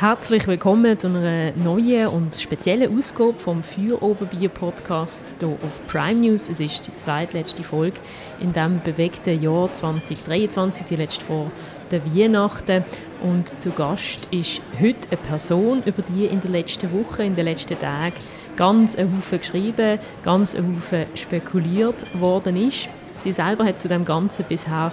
Herzlich 0.00 0.46
willkommen 0.46 0.96
zu 0.96 1.08
einer 1.08 1.50
neuen 1.56 2.06
und 2.06 2.36
speziellen 2.36 2.96
Ausgabe 2.96 3.32
vom 3.32 3.64
Feuerobenbier 3.64 4.48
Podcast 4.48 5.38
hier 5.40 5.48
auf 5.48 5.84
Prime 5.88 6.20
News. 6.20 6.48
Es 6.48 6.60
ist 6.60 6.86
die 6.86 6.94
zweitletzte 6.94 7.64
Folge 7.64 7.98
in 8.38 8.52
diesem 8.52 8.80
bewegten 8.80 9.42
Jahr 9.42 9.72
2023, 9.72 10.86
die 10.86 10.94
letzte 10.94 11.24
vor 11.24 11.50
der 11.90 12.06
Weihnachten. 12.14 12.84
Und 13.24 13.60
zu 13.60 13.72
Gast 13.72 14.28
ist 14.30 14.62
heute 14.80 15.08
eine 15.10 15.16
Person, 15.16 15.82
über 15.82 16.02
die 16.02 16.26
in 16.26 16.38
der 16.38 16.50
letzten 16.50 16.92
Woche, 16.92 17.24
in 17.24 17.34
den 17.34 17.46
letzten 17.46 17.76
Tagen 17.76 18.14
ganz 18.54 18.94
ein 18.94 19.16
Haufen 19.16 19.40
geschrieben, 19.40 19.98
ganz 20.22 20.54
ein 20.54 20.76
Haufen 20.76 21.06
spekuliert 21.16 22.06
worden 22.20 22.68
ist. 22.68 22.88
Sie 23.16 23.32
selber 23.32 23.64
hat 23.64 23.80
zu 23.80 23.88
dem 23.88 24.04
Ganzen 24.04 24.44
bisher 24.48 24.92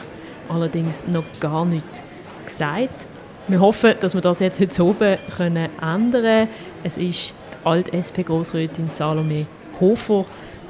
allerdings 0.50 1.06
noch 1.06 1.26
gar 1.40 1.64
nichts 1.64 2.02
gesagt. 2.44 3.08
Wir 3.48 3.60
hoffen, 3.60 3.94
dass 4.00 4.16
wir 4.16 4.22
das 4.22 4.40
jetzt 4.40 4.60
heute 4.60 4.84
oben 4.84 5.18
können 5.38 5.70
ändern. 5.80 6.48
Es 6.84 6.98
ist 6.98 7.36
die 7.54 7.68
Alt-SP-Grossrätin 7.68 8.90
Salome 8.94 9.46
Hofer, 9.80 10.26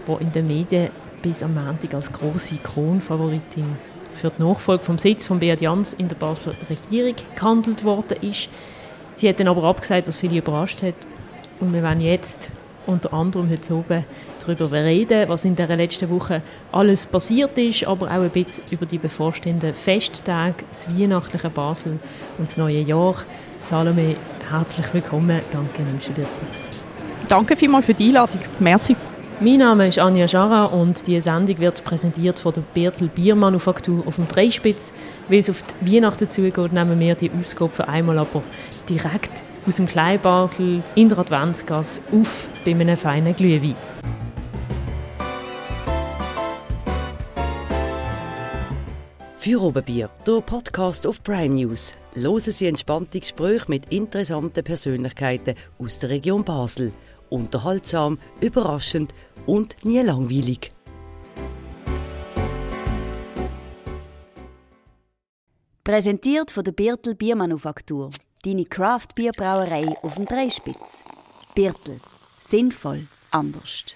die 0.05 0.23
in 0.23 0.31
den 0.33 0.47
Medien 0.47 0.89
bis 1.21 1.41
am 1.41 1.53
Montag 1.53 1.93
als 1.93 2.11
grosse 2.11 2.57
Kronfavoritin 2.57 3.77
für 4.13 4.29
die 4.29 4.43
Nachfolge 4.43 4.83
vom 4.83 4.97
Sitz 4.97 5.25
von 5.25 5.39
Beat 5.39 5.61
Jans 5.61 5.93
in 5.93 6.09
der 6.09 6.17
Basler 6.17 6.53
Regierung 6.69 7.15
gehandelt 7.33 7.85
worden 7.85 8.17
ist. 8.21 8.49
Sie 9.13 9.29
hat 9.29 9.39
dann 9.39 9.47
aber 9.47 9.63
abgesagt, 9.63 10.05
was 10.05 10.17
viele 10.17 10.39
überrascht 10.39 10.83
hat. 10.83 10.95
Und 11.61 11.73
wir 11.73 11.81
werden 11.81 12.01
jetzt 12.01 12.51
unter 12.87 13.13
anderem 13.13 13.49
heute 13.49 13.73
oben 13.73 14.05
darüber 14.45 14.71
reden, 14.71 15.27
was 15.27 15.45
in 15.45 15.55
der 15.55 15.75
letzten 15.75 16.09
Woche 16.09 16.41
alles 16.71 17.05
passiert 17.05 17.57
ist, 17.57 17.85
aber 17.85 18.07
auch 18.07 18.21
ein 18.21 18.29
bisschen 18.29 18.63
über 18.71 18.85
die 18.85 18.97
bevorstehenden 18.97 19.73
Festtage, 19.73 20.65
das 20.69 20.87
weihnachtliche 20.89 21.49
Basel 21.49 21.93
und 22.37 22.47
das 22.47 22.57
neue 22.57 22.79
Jahr. 22.81 23.15
Salome, 23.59 24.15
herzlich 24.49 24.93
willkommen. 24.93 25.41
Danke, 25.51 25.81
nimmst 25.81 26.09
du 26.09 26.13
dir 26.13 26.29
Zeit. 26.29 26.43
Danke 27.27 27.55
vielmals 27.55 27.85
für 27.85 27.93
die 27.93 28.09
Einladung. 28.09 28.39
Merci. 28.59 28.95
Mein 29.41 29.57
Name 29.57 29.89
ist 29.89 29.99
Anja 29.99 30.29
Schara 30.29 30.65
und 30.65 31.07
die 31.07 31.19
Sendung 31.19 31.57
wird 31.59 31.83
präsentiert 31.83 32.39
von 32.39 32.53
der 32.53 32.61
Birtel 32.61 33.09
Biermanufaktur 33.09 34.07
auf 34.07 34.15
dem 34.15 34.29
Dreispitz. 34.29 34.93
Weil 35.27 35.39
es 35.39 35.49
auf 35.49 35.61
die 35.81 35.95
Weihnachten 35.95 36.29
zugeht, 36.29 36.71
nehmen 36.71 36.99
wir 37.01 37.15
die 37.15 37.29
Ausgabe 37.37 37.73
für 37.73 37.87
einmal 37.89 38.17
aber 38.17 38.43
direkt 38.87 39.43
aus 39.65 39.77
dem 39.77 39.87
Kleinbasel 39.87 40.83
in 40.95 41.09
der 41.09 41.17
Adventsgasse 41.19 42.01
auf 42.11 42.47
bei 42.63 42.71
einem 42.71 42.97
feinen 42.97 43.35
Glühwein. 43.35 43.75
Für 49.39 49.61
Oberbier, 49.61 50.09
der 50.25 50.41
Podcast 50.41 51.05
auf 51.05 51.21
Prime 51.21 51.53
News. 51.53 51.95
Hören 52.13 52.39
Sie 52.39 52.67
entspannte 52.67 53.19
Gespräche 53.19 53.65
mit 53.67 53.91
interessanten 53.91 54.63
Persönlichkeiten 54.63 55.55
aus 55.77 55.99
der 55.99 56.09
Region 56.09 56.43
Basel. 56.43 56.91
Unterhaltsam, 57.29 58.17
überraschend 58.41 59.13
und 59.45 59.75
nie 59.83 60.01
langweilig. 60.01 60.71
Präsentiert 65.83 66.49
von 66.49 66.63
der 66.63 66.71
Birtel 66.71 67.13
Biermanufaktur. 67.13 68.09
Deine 68.45 68.65
Craft-Bierbrauerei 68.65 69.85
auf 70.03 70.15
dem 70.15 70.25
Dreispitz. 70.27 71.03
Birtel. 71.55 71.99
Sinnvoll. 72.43 73.07
Anders. 73.31 73.95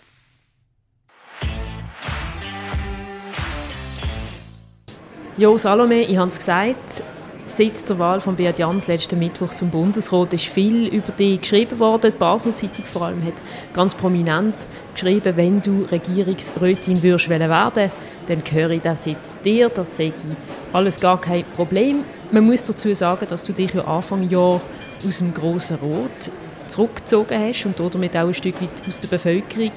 Jo, 5.38 5.55
Salome, 5.55 6.02
ich 6.02 6.17
habe 6.17 6.30
es 6.30 6.39
gesagt, 6.39 7.03
seit 7.45 7.88
der 7.88 8.00
Wahl 8.00 8.20
von 8.22 8.36
Beat 8.36 8.58
Jans 8.58 8.88
letzten 8.88 9.20
Mittwoch 9.20 9.52
zum 9.52 9.70
Bundesrat 9.70 10.33
ist 10.33 10.45
viel 10.45 10.88
über 10.88 11.11
dich 11.11 11.42
geschrieben 11.42 11.77
worden. 11.77 12.11
Die 12.11 12.17
Basel 12.17 12.55
Zeitung 12.55 12.86
vor 12.86 13.03
allem 13.03 13.23
hat 13.23 13.36
ganz 13.72 13.94
prominent 13.94 14.67
geschrieben, 14.95 15.38
wenn 15.38 15.61
du 15.61 15.83
Regierungsrätin 15.83 17.03
würdest 17.03 17.30
werden, 17.30 17.92
dann 18.30 18.44
gehöre 18.44 18.72
ich 18.72 18.82
das 18.82 19.06
jetzt 19.06 19.44
dir, 19.44 19.70
das 19.70 19.98
sage 19.98 20.10
ich 20.10 20.73
alles 20.73 21.00
gar 21.00 21.20
kein 21.20 21.44
Problem. 21.56 22.04
Man 22.32 22.45
muss 22.45 22.64
dazu 22.64 22.94
sagen, 22.94 23.26
dass 23.28 23.44
du 23.44 23.54
dich 23.54 23.73
ja 23.73 23.84
Anfang 23.86 24.30
Jahr 24.30 24.62
aus 25.06 25.17
dem 25.17 25.34
Grossen 25.34 25.78
Rot 25.78 26.32
zurückgezogen 26.67 27.40
hast 27.40 27.66
und 27.66 27.80
damit 27.80 28.16
auch 28.16 28.28
ein 28.28 28.34
Stück 28.34 28.62
weit 28.62 28.70
aus 28.88 29.00
der 29.00 29.08
Bevölkerung. 29.08 29.72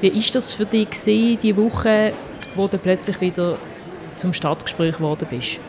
Wie 0.00 0.08
ist 0.08 0.34
das 0.34 0.54
für 0.54 0.64
dich 0.64 0.90
gewesen, 0.90 1.38
die 1.42 1.56
Woche, 1.56 2.12
wo 2.54 2.66
du 2.66 2.78
plötzlich 2.78 3.20
wieder 3.20 3.58
zum 4.16 4.32
Stadtgespräch 4.32 4.96
geworden 4.96 5.26
bist? 5.28 5.60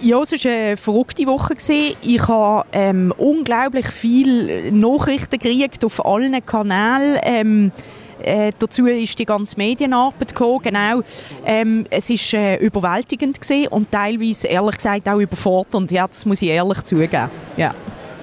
Ja, 0.00 0.20
es 0.20 0.32
war 0.32 0.52
eine 0.52 0.76
verrückte 0.76 1.26
Woche. 1.26 1.54
Ich 2.02 2.28
habe 2.28 2.66
ähm, 2.72 3.12
unglaublich 3.16 3.86
viele 3.86 4.72
Nachrichten 4.72 5.38
gekriegt 5.38 5.84
auf 5.84 6.04
allen 6.04 6.44
Kanälen. 6.44 7.20
Ähm, 7.22 7.72
äh, 8.24 8.52
dazu 8.58 8.86
ist 8.86 9.18
die 9.18 9.26
ganze 9.26 9.56
Medienarbeit 9.56 10.34
gekommen, 10.34 10.60
genau. 10.62 11.02
Ähm, 11.44 11.86
es 11.90 12.10
war 12.10 12.40
äh, 12.40 12.56
überwältigend 12.56 13.40
gewesen 13.40 13.68
und 13.68 13.90
teilweise, 13.90 14.48
ehrlich 14.48 14.76
gesagt, 14.76 15.08
auch 15.08 15.18
überfordernd. 15.18 15.90
Ja, 15.90 16.06
das 16.06 16.24
muss 16.26 16.42
ich 16.42 16.48
ehrlich 16.48 16.82
zugeben. 16.82 17.30
Ja. 17.56 17.74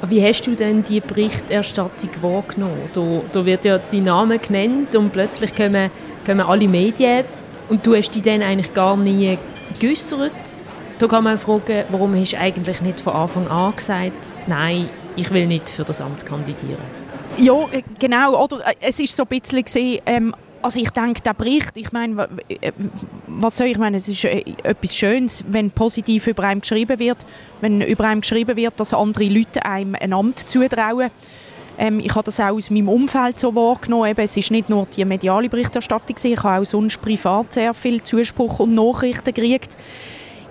Wie 0.08 0.26
hast 0.26 0.48
du 0.48 0.56
denn 0.56 0.84
die 0.84 1.02
Berichterstattung 1.02 2.10
wahrgenommen? 2.22 2.90
Da, 2.94 3.22
da 3.32 3.46
wird 3.46 3.66
ja 3.66 3.78
dein 3.78 4.04
Name 4.04 4.40
genannt 4.40 4.96
und 4.96 5.12
plötzlich 5.12 5.54
kommen, 5.54 5.92
kommen 6.26 6.42
alle 6.42 6.68
Medien 6.68 7.26
und 7.68 7.86
du 7.86 7.96
hast 7.96 8.12
dich 8.12 8.24
dann 8.24 8.42
eigentlich 8.42 8.74
gar 8.74 8.96
nie 8.96 9.38
geäußert. 9.80 10.32
Da 11.00 11.08
kann 11.08 11.26
man 11.26 11.38
fragen, 11.38 11.84
warum 11.90 12.16
hast 12.16 12.34
du 12.34 12.38
eigentlich 12.38 12.82
nicht 12.82 13.02
von 13.02 13.14
Anfang 13.14 13.48
an 13.48 13.76
gesagt, 13.76 14.14
nein, 14.48 14.90
ich 15.16 15.32
will 15.32 15.48
nicht 15.48 15.70
für 15.70 15.84
das 15.84 16.02
Amt 16.02 16.26
kandidieren? 16.26 16.78
Ja, 17.38 17.66
äh, 17.72 17.84
genau. 18.00 18.44
Oder 18.44 18.68
äh, 18.68 18.74
es 18.82 19.00
ist 19.00 19.16
so 19.16 19.24
ein 19.24 19.30
bisschen 19.30 19.64
gesehen, 19.64 20.02
ähm, 20.06 20.36
also 20.62 20.80
ich 20.80 20.90
denke, 20.90 21.22
der 21.22 21.34
Bericht, 21.34 21.72
ich 21.76 21.92
meine, 21.92 22.28
äh, 22.50 22.72
was 23.28 23.58
soll 23.58 23.68
ich 23.68 23.78
meine, 23.78 23.98
es 23.98 24.08
ist 24.08 24.26
etwas 24.26 24.96
Schönes, 24.96 25.44
wenn 25.48 25.72
positiv 25.72 26.28
über 26.28 26.44
einem 26.44 26.62
geschrieben 26.62 27.00
wird, 27.00 27.26
wenn 27.62 27.82
über 27.82 28.06
einem 28.06 28.22
geschrieben 28.22 28.58
wird, 28.58 28.80
dass 28.80 28.94
andere 28.94 29.26
Leute 29.26 29.66
einem 29.66 29.96
ein 30.00 30.14
Amt 30.14 30.40
zutrauen. 30.40 31.12
Ähm, 31.78 32.00
ich 32.02 32.14
habe 32.14 32.24
das 32.24 32.40
auch 32.40 32.50
aus 32.50 32.70
meinem 32.70 32.90
Umfeld 32.90 33.40
so 33.40 33.56
wahrgenommen. 33.56 34.10
Eben, 34.10 34.22
es 34.22 34.36
ist 34.36 34.52
nicht 34.52 34.70
nur 34.70 34.86
die 34.86 35.06
mediale 35.06 35.50
Berichterstattung, 35.50 36.18
ich 36.22 36.44
habe 36.44 36.62
auch 36.62 36.66
sonst 36.66 37.02
privat 37.02 37.54
sehr 37.54 37.74
viel 37.74 38.04
Zuspruch 38.04 38.60
und 38.60 38.76
Nachrichten 38.76 39.34
gekriegt. 39.34 39.78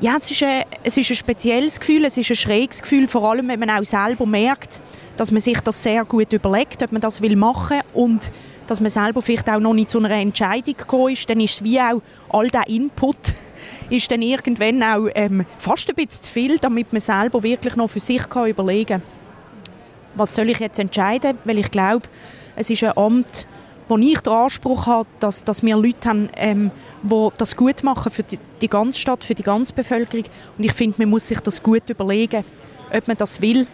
Ja, 0.00 0.14
es 0.16 0.30
ist, 0.30 0.44
ein, 0.44 0.62
es 0.84 0.96
ist 0.96 1.10
ein 1.10 1.16
spezielles 1.16 1.80
Gefühl, 1.80 2.04
es 2.04 2.16
ist 2.16 2.30
ein 2.30 2.36
schräges 2.36 2.82
Gefühl, 2.82 3.08
vor 3.08 3.28
allem 3.28 3.48
wenn 3.48 3.58
man 3.58 3.70
auch 3.70 3.84
selber 3.84 4.26
merkt, 4.26 4.80
dass 5.16 5.32
man 5.32 5.40
sich 5.40 5.58
das 5.60 5.82
sehr 5.82 6.04
gut 6.04 6.32
überlegt, 6.32 6.80
ob 6.84 6.92
man 6.92 7.00
das 7.00 7.20
will 7.20 7.34
machen 7.34 7.80
und 7.94 8.30
dass 8.68 8.80
man 8.80 8.90
selber 8.90 9.22
vielleicht 9.22 9.50
auch 9.50 9.58
noch 9.58 9.74
nicht 9.74 9.90
zu 9.90 9.98
einer 9.98 10.12
Entscheidung 10.12 10.76
gekommen 10.76 11.14
ist, 11.14 11.28
dann 11.28 11.40
ist 11.40 11.54
es 11.54 11.64
wie 11.64 11.80
auch 11.80 12.00
all 12.28 12.48
der 12.48 12.68
Input 12.68 13.16
ist 13.90 14.08
dann 14.12 14.22
irgendwann 14.22 14.84
auch 14.84 15.08
ähm, 15.16 15.44
fast 15.58 15.88
ein 15.88 15.96
bisschen 15.96 16.22
zu 16.22 16.32
viel, 16.32 16.58
damit 16.60 16.92
man 16.92 17.00
selber 17.00 17.42
wirklich 17.42 17.74
noch 17.74 17.90
für 17.90 17.98
sich 17.98 18.28
kann 18.28 18.46
überlegen 18.46 19.00
kann, 19.00 19.02
was 20.14 20.32
soll 20.32 20.48
ich 20.50 20.60
jetzt 20.60 20.78
entscheiden, 20.78 21.38
weil 21.42 21.58
ich 21.58 21.72
glaube, 21.72 22.06
es 22.54 22.70
ist 22.70 22.84
ein 22.84 22.96
Amt, 22.96 23.48
wo 23.88 23.96
ich 23.96 24.20
den 24.20 24.32
Anspruch 24.32 24.86
habe, 24.86 25.08
dass, 25.20 25.44
dass 25.44 25.62
wir 25.62 25.76
Leute 25.76 26.08
haben, 26.08 26.28
ähm, 26.36 26.70
die 27.02 27.28
das 27.38 27.56
gut 27.56 27.82
machen 27.82 28.12
für 28.12 28.22
die, 28.22 28.38
die 28.60 28.68
ganze 28.68 28.98
Stadt, 28.98 29.24
für 29.24 29.34
die 29.34 29.42
ganze 29.42 29.72
Bevölkerung. 29.72 30.24
Und 30.56 30.64
ich 30.64 30.72
finde, 30.72 30.96
man 30.98 31.10
muss 31.10 31.28
sich 31.28 31.40
das 31.40 31.62
gut 31.62 31.88
überlegen, 31.88 32.44
ob 32.94 33.08
man 33.08 33.16
das 33.16 33.40
will. 33.40 33.66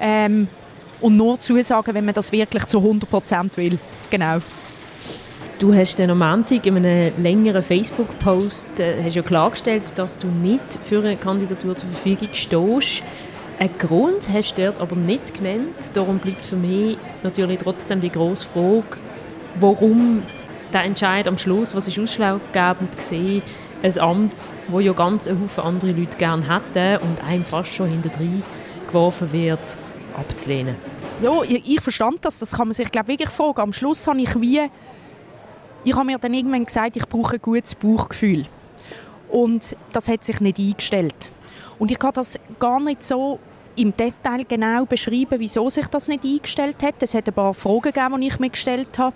Ähm, 0.00 0.48
und 1.00 1.16
nur 1.16 1.38
zusagen, 1.40 1.94
wenn 1.94 2.04
man 2.04 2.14
das 2.14 2.32
wirklich 2.32 2.64
zu 2.66 2.78
100% 2.78 3.56
will. 3.56 3.78
Genau. 4.10 4.38
Du 5.58 5.72
hast 5.72 5.98
den 5.98 6.16
Montag 6.16 6.66
in 6.66 6.78
einem 6.78 7.22
längeren 7.22 7.62
Facebook-Post 7.62 8.80
äh, 8.80 9.06
ja 9.06 9.22
klargestellt, 9.22 9.92
dass 9.96 10.18
du 10.18 10.26
nicht 10.26 10.60
für 10.82 10.98
eine 10.98 11.16
Kandidatur 11.16 11.76
zur 11.76 11.88
Verfügung 11.88 12.30
stehst. 12.32 13.02
Einen 13.58 13.78
Grund 13.78 14.28
hast 14.32 14.54
du 14.54 14.64
dort 14.64 14.80
aber 14.80 14.96
nicht 14.96 15.34
genannt. 15.34 15.76
Darum 15.92 16.18
bleibt 16.18 16.44
für 16.44 16.56
mich 16.56 16.96
natürlich 17.22 17.60
trotzdem 17.60 18.00
die 18.00 18.10
grosse 18.10 18.46
Frage, 18.48 18.98
warum 19.60 20.22
der 20.72 20.84
Entscheid 20.84 21.28
am 21.28 21.38
Schluss, 21.38 21.74
was 21.74 21.88
ist 21.88 21.98
ausschlaggebend 21.98 22.96
gesehen, 22.96 23.42
ein 23.82 23.98
Amt, 23.98 24.34
wo 24.68 24.80
ja 24.80 24.92
ganz 24.92 25.28
Haufen 25.28 25.64
andere 25.64 25.92
Leute 25.92 26.16
gerne 26.16 26.44
hätten 26.48 27.02
und 27.02 27.22
einem 27.24 27.44
fast 27.44 27.72
schon 27.72 27.88
hinter 27.88 28.10
geworfen 28.86 29.32
wird, 29.32 29.76
abzulehnen. 30.16 30.76
Ja, 31.22 31.42
ich, 31.42 31.68
ich 31.68 31.80
verstand 31.80 32.24
das. 32.24 32.38
Das 32.38 32.52
kann 32.52 32.68
man 32.68 32.74
sich 32.74 32.90
glaube 32.90 33.08
wirklich 33.08 33.30
fragen. 33.30 33.60
Am 33.60 33.72
Schluss 33.72 34.06
habe 34.06 34.20
ich 34.20 34.40
wie, 34.40 34.60
ich 35.84 35.94
habe 35.94 36.06
mir 36.06 36.18
dann 36.18 36.34
irgendwann 36.34 36.64
gesagt, 36.64 36.96
ich 36.96 37.08
brauche 37.08 37.36
ein 37.36 37.42
gutes 37.42 37.74
Bauchgefühl. 37.74 38.46
Und 39.28 39.76
das 39.92 40.08
hat 40.08 40.24
sich 40.24 40.40
nicht 40.40 40.58
eingestellt. 40.58 41.30
Und 41.78 41.90
ich 41.90 41.98
kann 41.98 42.12
das 42.14 42.38
gar 42.58 42.80
nicht 42.80 43.02
so 43.02 43.38
im 43.76 43.96
Detail 43.96 44.44
genau 44.48 44.84
beschreiben, 44.84 45.38
wieso 45.38 45.68
sich 45.70 45.86
das 45.86 46.08
nicht 46.08 46.24
eingestellt 46.24 46.82
hat. 46.82 46.94
Es 47.00 47.14
hat 47.14 47.28
ein 47.28 47.34
paar 47.34 47.54
Fragen 47.54 47.80
gegeben, 47.82 48.20
die 48.20 48.28
ich 48.28 48.38
mir 48.38 48.50
gestellt 48.50 48.98
habe. 48.98 49.14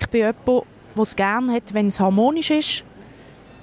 Ich 0.00 0.06
bin 0.08 0.20
jemand, 0.20 0.66
der 0.96 1.02
es 1.02 1.16
gerne 1.16 1.52
hat, 1.54 1.74
wenn 1.74 1.88
es 1.88 2.00
harmonisch 2.00 2.50
ist. 2.50 2.84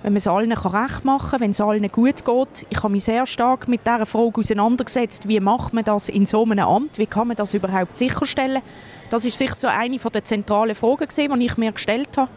wenn 0.01 0.13
man 0.13 0.17
es 0.17 0.27
allen 0.27 0.51
recht 0.51 1.03
machen 1.03 1.31
kann, 1.31 1.39
wenn 1.41 1.51
es 1.51 1.59
allen 1.59 1.87
gut 1.89 2.23
geht. 2.23 2.67
Ich 2.69 2.77
habe 2.77 2.89
mich 2.89 3.03
sehr 3.03 3.25
stark 3.25 3.67
mit 3.67 3.85
dieser 3.85 4.05
Frage 4.05 4.39
auseinandergesetzt, 4.39 5.27
wie 5.27 5.39
macht 5.39 5.73
man 5.73 5.83
das 5.83 6.07
in 6.07 6.25
so 6.25 6.45
einem 6.45 6.59
Amt, 6.59 6.97
wie 6.97 7.05
kann 7.05 7.27
man 7.27 7.35
das 7.35 7.53
überhaupt 7.53 7.97
sicherstellen. 7.97 8.61
Das 9.09 9.25
ist 9.25 9.37
sicher 9.37 9.55
so 9.55 9.67
eine 9.67 9.97
der 9.97 10.23
zentralen 10.23 10.75
Fragen, 10.75 11.07
die 11.09 11.45
ich 11.45 11.57
mir 11.57 11.71
gestellt 11.73 12.17
habe. 12.17 12.31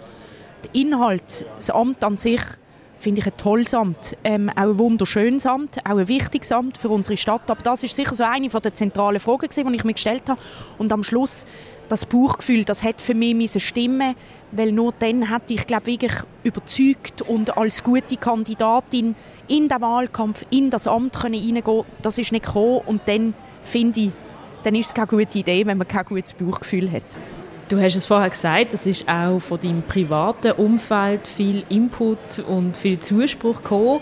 Der 0.64 0.80
Inhalt, 0.80 1.46
das 1.56 1.70
Amt 1.70 2.02
an 2.02 2.16
sich, 2.16 2.40
finde 3.02 3.20
ich 3.20 3.26
ein 3.26 3.36
tolles 3.36 3.74
Amt, 3.74 4.16
ähm, 4.22 4.48
auch 4.48 4.62
ein 4.62 4.78
wunderschönes 4.78 5.44
Amt, 5.44 5.78
auch 5.84 5.96
ein 5.96 6.06
wichtiges 6.06 6.52
Amt 6.52 6.78
für 6.78 6.88
unsere 6.88 7.16
Stadt. 7.16 7.50
Aber 7.50 7.60
das 7.60 7.82
ist 7.82 7.96
sicher 7.96 8.14
so 8.14 8.22
eine 8.22 8.48
der 8.48 8.74
zentralen 8.74 9.18
Fragen, 9.18 9.48
die 9.50 9.74
ich 9.74 9.84
mir 9.84 9.92
gestellt 9.92 10.22
habe. 10.28 10.40
Und 10.78 10.92
am 10.92 11.02
Schluss 11.02 11.44
das 11.88 12.06
Bauchgefühl, 12.06 12.64
das 12.64 12.84
hat 12.84 13.02
für 13.02 13.14
mich 13.14 13.34
meine 13.34 13.60
Stimme, 13.60 14.14
weil 14.52 14.70
nur 14.70 14.94
dann 14.98 15.28
hätte 15.30 15.52
ich 15.52 15.66
glaube 15.66 15.86
wirklich 15.86 16.12
überzeugt 16.44 17.22
und 17.22 17.56
als 17.58 17.82
gute 17.82 18.16
Kandidatin 18.16 19.16
in 19.48 19.68
den 19.68 19.80
Wahlkampf, 19.80 20.46
in 20.50 20.70
das 20.70 20.86
Amt 20.86 21.14
können 21.14 21.34
reingehen. 21.34 21.84
Das 22.02 22.18
ist 22.18 22.30
nicht 22.30 22.46
gekommen 22.46 22.82
und 22.86 23.02
dann 23.06 23.34
finde 23.62 24.00
ich, 24.00 24.12
dann 24.62 24.76
ist 24.76 24.86
es 24.86 24.94
keine 24.94 25.08
gute 25.08 25.38
Idee, 25.38 25.66
wenn 25.66 25.76
man 25.76 25.88
kein 25.88 26.04
gutes 26.04 26.34
Bauchgefühl 26.34 26.90
hat. 26.90 27.02
Du 27.72 27.80
hast 27.80 27.96
es 27.96 28.04
vorher 28.04 28.28
gesagt, 28.28 28.74
es 28.74 28.84
ist 28.84 29.08
auch 29.08 29.38
von 29.38 29.58
deinem 29.58 29.80
privaten 29.80 30.52
Umfeld 30.52 31.26
viel 31.26 31.64
Input 31.70 32.40
und 32.46 32.76
viel 32.76 32.98
Zuspruch 32.98 33.62
gekommen. 33.62 34.00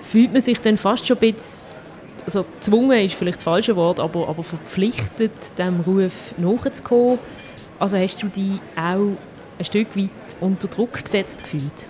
Fühlt 0.00 0.32
man 0.32 0.40
sich 0.40 0.58
dann 0.62 0.78
fast 0.78 1.06
schon 1.06 1.18
ein 1.18 1.34
bisschen 1.34 1.76
also 2.24 2.44
gezwungen 2.44 2.98
ist 2.98 3.12
vielleicht 3.12 3.36
das 3.36 3.44
falsche 3.44 3.76
Wort, 3.76 4.00
aber, 4.00 4.26
aber 4.26 4.42
verpflichtet, 4.42 5.58
dem 5.58 5.80
Ruf 5.80 6.34
nachzukommen. 6.38 7.18
Also 7.78 7.98
hast 7.98 8.22
du 8.22 8.28
dich 8.28 8.58
auch 8.74 9.18
ein 9.58 9.64
Stück 9.66 9.94
weit 9.98 10.10
unter 10.40 10.68
Druck 10.68 11.04
gesetzt 11.04 11.42
gefühlt? 11.42 11.88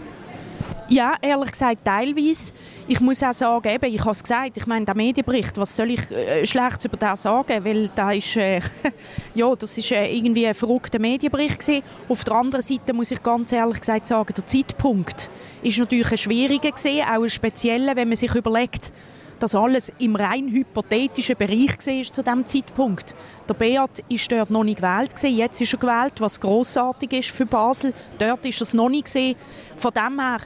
Ja, 0.92 1.14
ehrlich 1.22 1.52
gesagt 1.52 1.84
teilweise. 1.84 2.52
Ich 2.88 2.98
muss 2.98 3.22
auch 3.22 3.32
sagen, 3.32 3.68
eben, 3.68 3.94
ich 3.94 4.00
habe 4.00 4.10
es 4.10 4.24
gesagt, 4.24 4.56
ich 4.56 4.66
meine, 4.66 4.84
der 4.84 4.96
Medienbericht, 4.96 5.56
was 5.56 5.76
soll 5.76 5.92
ich 5.92 6.10
äh, 6.10 6.44
schlecht 6.44 6.84
über 6.84 6.96
den 6.96 7.14
sagen, 7.14 7.64
weil 7.64 7.88
da 7.94 8.10
ist, 8.10 8.36
äh, 8.36 8.60
ja, 9.36 9.54
das 9.54 9.78
ist 9.78 9.92
äh, 9.92 10.12
irgendwie 10.12 10.48
ein 10.48 10.54
verrückter 10.54 10.98
Medienbericht 10.98 11.60
gewesen. 11.60 11.84
Auf 12.08 12.24
der 12.24 12.34
anderen 12.34 12.64
Seite 12.64 12.92
muss 12.92 13.12
ich 13.12 13.22
ganz 13.22 13.52
ehrlich 13.52 13.78
gesagt 13.78 14.04
sagen, 14.04 14.34
der 14.36 14.44
Zeitpunkt 14.44 15.30
ist 15.62 15.78
natürlich 15.78 16.10
ein 16.10 16.18
schwieriger 16.18 16.72
gewesen, 16.72 17.02
auch 17.02 17.22
ein 17.22 17.30
spezieller, 17.30 17.94
wenn 17.94 18.08
man 18.08 18.16
sich 18.16 18.34
überlegt, 18.34 18.90
dass 19.38 19.54
alles 19.54 19.92
im 19.98 20.16
rein 20.16 20.48
hypothetischen 20.48 21.36
Bereich 21.36 21.78
war 21.86 22.02
zu 22.02 22.22
diesem 22.22 22.46
Zeitpunkt. 22.48 23.14
Der 23.48 23.54
Beat 23.54 24.04
ist 24.08 24.30
dort 24.30 24.50
noch 24.50 24.64
nicht 24.64 24.78
gewählt 24.78 25.14
gewesen. 25.14 25.36
jetzt 25.36 25.60
ist 25.60 25.72
er 25.72 25.78
gewählt, 25.78 26.14
was 26.18 26.40
großartig 26.40 27.12
ist 27.12 27.30
für 27.30 27.46
Basel. 27.46 27.94
Dort 28.18 28.44
ist 28.44 28.60
er 28.60 28.62
es 28.62 28.74
noch 28.74 28.88
nicht 28.88 29.06
gewesen. 29.06 29.36
Von 29.76 29.92
dem 29.92 30.20
her, 30.20 30.40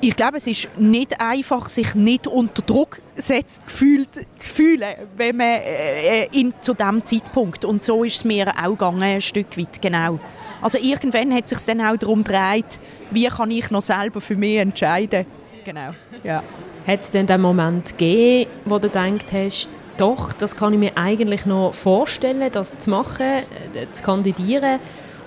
ich 0.00 0.14
glaube, 0.14 0.36
es 0.36 0.46
ist 0.46 0.68
nicht 0.76 1.20
einfach, 1.20 1.68
sich 1.68 1.94
nicht 1.94 2.26
unter 2.26 2.62
Druck 2.62 3.00
gesetzt 3.16 3.62
gefühlt, 3.66 4.14
zu 4.14 4.54
fühlen, 4.54 4.94
wenn 5.16 5.36
man 5.36 5.46
äh, 5.46 6.26
in, 6.26 6.54
zu 6.60 6.74
diesem 6.74 7.04
Zeitpunkt. 7.04 7.64
Und 7.64 7.82
so 7.82 8.04
ist 8.04 8.16
es 8.16 8.24
mir 8.24 8.52
auch 8.56 8.70
gegangen, 8.70 9.02
ein 9.02 9.20
Stück 9.20 9.58
weit, 9.58 9.82
genau. 9.82 10.20
Also 10.62 10.78
irgendwann 10.78 11.34
hat 11.34 11.44
es 11.44 11.50
sich 11.50 11.66
dann 11.66 11.84
auch 11.84 11.96
darum 11.96 12.22
gedreht, 12.22 12.78
wie 13.10 13.26
kann 13.26 13.50
ich 13.50 13.70
noch 13.70 13.82
selber 13.82 14.20
für 14.20 14.36
mich 14.36 14.58
entscheiden. 14.58 15.26
Genau, 15.64 15.90
ja. 16.22 16.42
Hat 16.86 17.00
es 17.00 17.10
denn 17.10 17.26
den 17.26 17.40
Moment 17.40 17.98
gegeben, 17.98 18.50
wo 18.64 18.78
du 18.78 18.88
gedacht 18.88 19.32
hast, 19.32 19.68
doch, 19.96 20.32
das 20.32 20.54
kann 20.54 20.72
ich 20.72 20.78
mir 20.78 20.96
eigentlich 20.96 21.44
noch 21.44 21.74
vorstellen, 21.74 22.50
das 22.52 22.78
zu 22.78 22.88
machen, 22.88 23.42
äh, 23.74 23.86
zu 23.92 24.02
kandidieren? 24.02 24.78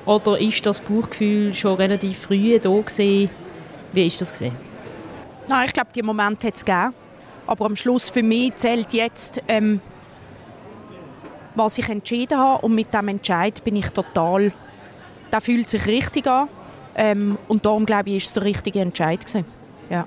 Oder 0.06 0.40
ist 0.40 0.66
das 0.66 0.80
Bauchgefühl 0.80 1.54
schon 1.54 1.76
relativ 1.76 2.20
früh 2.20 2.58
da 2.58 2.70
gewesen? 2.70 3.30
Wie 3.92 4.08
ist 4.08 4.22
das 4.22 4.32
gesehen? 4.32 4.56
Nein, 5.48 5.66
ich 5.68 5.74
glaube, 5.74 5.90
die 5.94 6.02
Moment 6.02 6.44
hat 6.44 6.56
es 6.56 6.64
gegeben. 6.64 6.94
Aber 7.48 7.66
am 7.66 7.76
Schluss 7.76 8.10
für 8.10 8.24
mich 8.24 8.56
zählt 8.56 8.94
jetzt, 8.94 9.42
ähm, 9.48 9.82
was 11.56 11.78
ich 11.78 11.90
entschieden 11.90 12.38
habe. 12.38 12.66
Und 12.66 12.76
mit 12.76 12.94
dem 12.94 13.08
Entscheid 13.10 13.64
bin 13.64 13.76
ich 13.76 13.90
total. 13.90 14.54
Der 15.32 15.42
fühlt 15.42 15.70
sich 15.70 15.88
richtig 15.88 16.28
an. 16.28 16.48
Ähm, 16.96 17.38
und 17.48 17.66
darum 17.66 17.86
glaube 17.86 18.10
ich, 18.10 18.18
ist 18.18 18.28
es 18.28 18.34
der 18.34 18.44
richtige 18.44 18.80
Entscheid 18.80 19.26
gewesen. 19.26 19.46
Ja. 19.90 20.06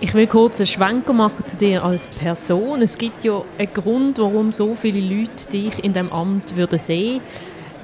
Ich 0.00 0.12
will 0.12 0.26
kurz 0.26 0.60
einen 0.60 0.66
Schwenker 0.66 1.12
machen 1.12 1.46
zu 1.46 1.56
dir 1.56 1.82
als 1.82 2.06
Person. 2.06 2.82
Es 2.82 2.98
gibt 2.98 3.24
ja 3.24 3.42
einen 3.58 3.72
Grund, 3.72 4.18
warum 4.18 4.52
so 4.52 4.74
viele 4.74 5.00
Leute 5.00 5.48
dich 5.48 5.82
in 5.82 5.92
diesem 5.92 6.12
Amt 6.12 6.56
würden 6.56 6.78
sehen. 6.78 7.22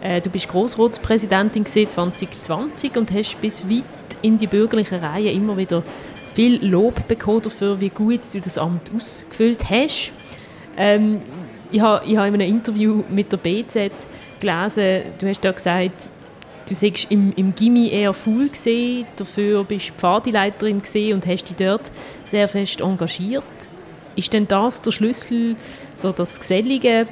Äh, 0.03 0.21
du 0.21 0.29
bist 0.31 0.49
Grossratspräsidentin 0.49 1.65
2020 1.65 2.97
und 2.97 3.13
hast 3.13 3.41
bis 3.41 3.69
weit 3.69 3.85
in 4.23 4.39
die 4.39 4.47
bürgerlichen 4.47 4.99
Reihen 4.99 5.37
immer 5.37 5.57
wieder 5.57 5.83
viel 6.35 6.65
Lob 6.65 7.07
bekommen 7.09 7.43
dafür, 7.43 7.81
wie 7.81 7.91
gut 7.91 8.21
du 8.33 8.41
das 8.41 8.57
Amt 8.57 8.91
ausgefüllt 8.95 9.69
hast. 9.69 10.13
Ähm, 10.77 11.21
ich 11.71 11.81
habe, 11.81 12.05
ich 12.07 12.17
habe 12.17 12.29
in 12.29 12.35
einem 12.35 12.49
Interview 12.49 13.03
mit 13.11 13.33
der 13.33 13.37
BZ 13.37 13.93
gelesen, 14.41 15.03
du 15.19 15.29
hast 15.29 15.45
da 15.45 15.53
gesagt, 15.53 16.09
Du 16.69 16.75
sagst 16.75 17.11
im, 17.11 17.33
im 17.35 17.55
Gimmi 17.55 17.89
eher 17.89 18.15
faul 18.15 18.49
gesehen, 18.49 19.05
dafür 19.17 19.65
bist 19.65 19.91
du 19.91 19.95
Pfadileiterin 19.95 20.77
und 20.77 21.27
hast 21.27 21.45
dich 21.45 21.57
dort 21.57 21.91
sehr 22.25 22.47
fest 22.47 22.81
engagiert. 22.81 23.45
Ist 24.15 24.33
denn 24.33 24.47
das 24.47 24.81
der 24.81 24.93
Schlüssel, 24.93 25.57
so 25.95 26.13
das 26.13 26.39
Gesellige? 26.39 27.09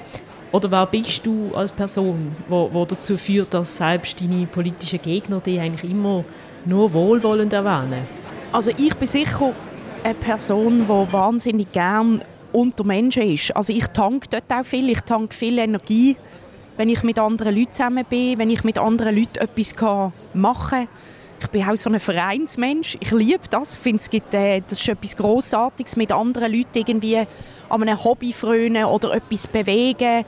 Oder 0.52 0.70
wer 0.70 0.86
bist 0.86 1.26
du 1.26 1.50
als 1.54 1.72
Person, 1.72 2.34
wo, 2.48 2.70
wo 2.72 2.84
dazu 2.84 3.16
führt, 3.16 3.52
dass 3.54 3.76
selbst 3.76 4.20
deine 4.20 4.46
politischen 4.46 5.02
Gegner 5.02 5.40
dich 5.40 5.60
eigentlich 5.60 5.90
immer 5.90 6.24
nur 6.64 6.92
wohlwollend 6.92 7.52
erwähnen? 7.52 8.02
Also 8.52 8.70
ich 8.76 8.94
bin 8.94 9.08
sicher 9.08 9.52
eine 10.02 10.14
Person, 10.14 10.86
die 10.86 11.12
wahnsinnig 11.12 11.72
gern 11.72 12.22
unter 12.52 12.84
Menschen 12.84 13.22
ist. 13.22 13.54
Also 13.54 13.72
ich 13.72 13.86
tanke 13.88 14.28
dort 14.28 14.50
auch 14.52 14.64
viel, 14.64 14.88
ich 14.88 15.00
tanke 15.00 15.34
viel 15.34 15.58
Energie 15.58 16.16
wenn 16.80 16.88
ich 16.88 17.02
mit 17.02 17.18
anderen 17.18 17.54
Leuten 17.54 17.74
zusammen 17.74 18.06
bin, 18.08 18.38
wenn 18.38 18.48
ich 18.48 18.64
mit 18.64 18.78
anderen 18.78 19.14
Leuten 19.14 19.36
etwas 19.36 19.74
machen 20.32 20.88
kann. 20.88 20.88
Ich 21.38 21.48
bin 21.48 21.62
auch 21.68 21.76
so 21.76 21.90
ein 21.90 22.00
Vereinsmensch. 22.00 22.96
Ich 23.00 23.10
liebe 23.10 23.46
das. 23.50 23.74
Ich 23.74 23.80
finde, 23.80 24.00
es 24.00 24.08
gibt, 24.08 24.32
äh, 24.32 24.62
das 24.66 24.80
ist 24.80 24.88
etwas 24.88 25.14
Grossartiges, 25.14 25.96
mit 25.96 26.10
anderen 26.10 26.50
Leuten 26.50 26.78
irgendwie 26.78 27.18
an 27.18 27.82
einem 27.82 28.02
Hobby 28.02 28.32
frönen 28.32 28.86
oder 28.86 29.12
etwas 29.12 29.46
bewegen. 29.46 30.24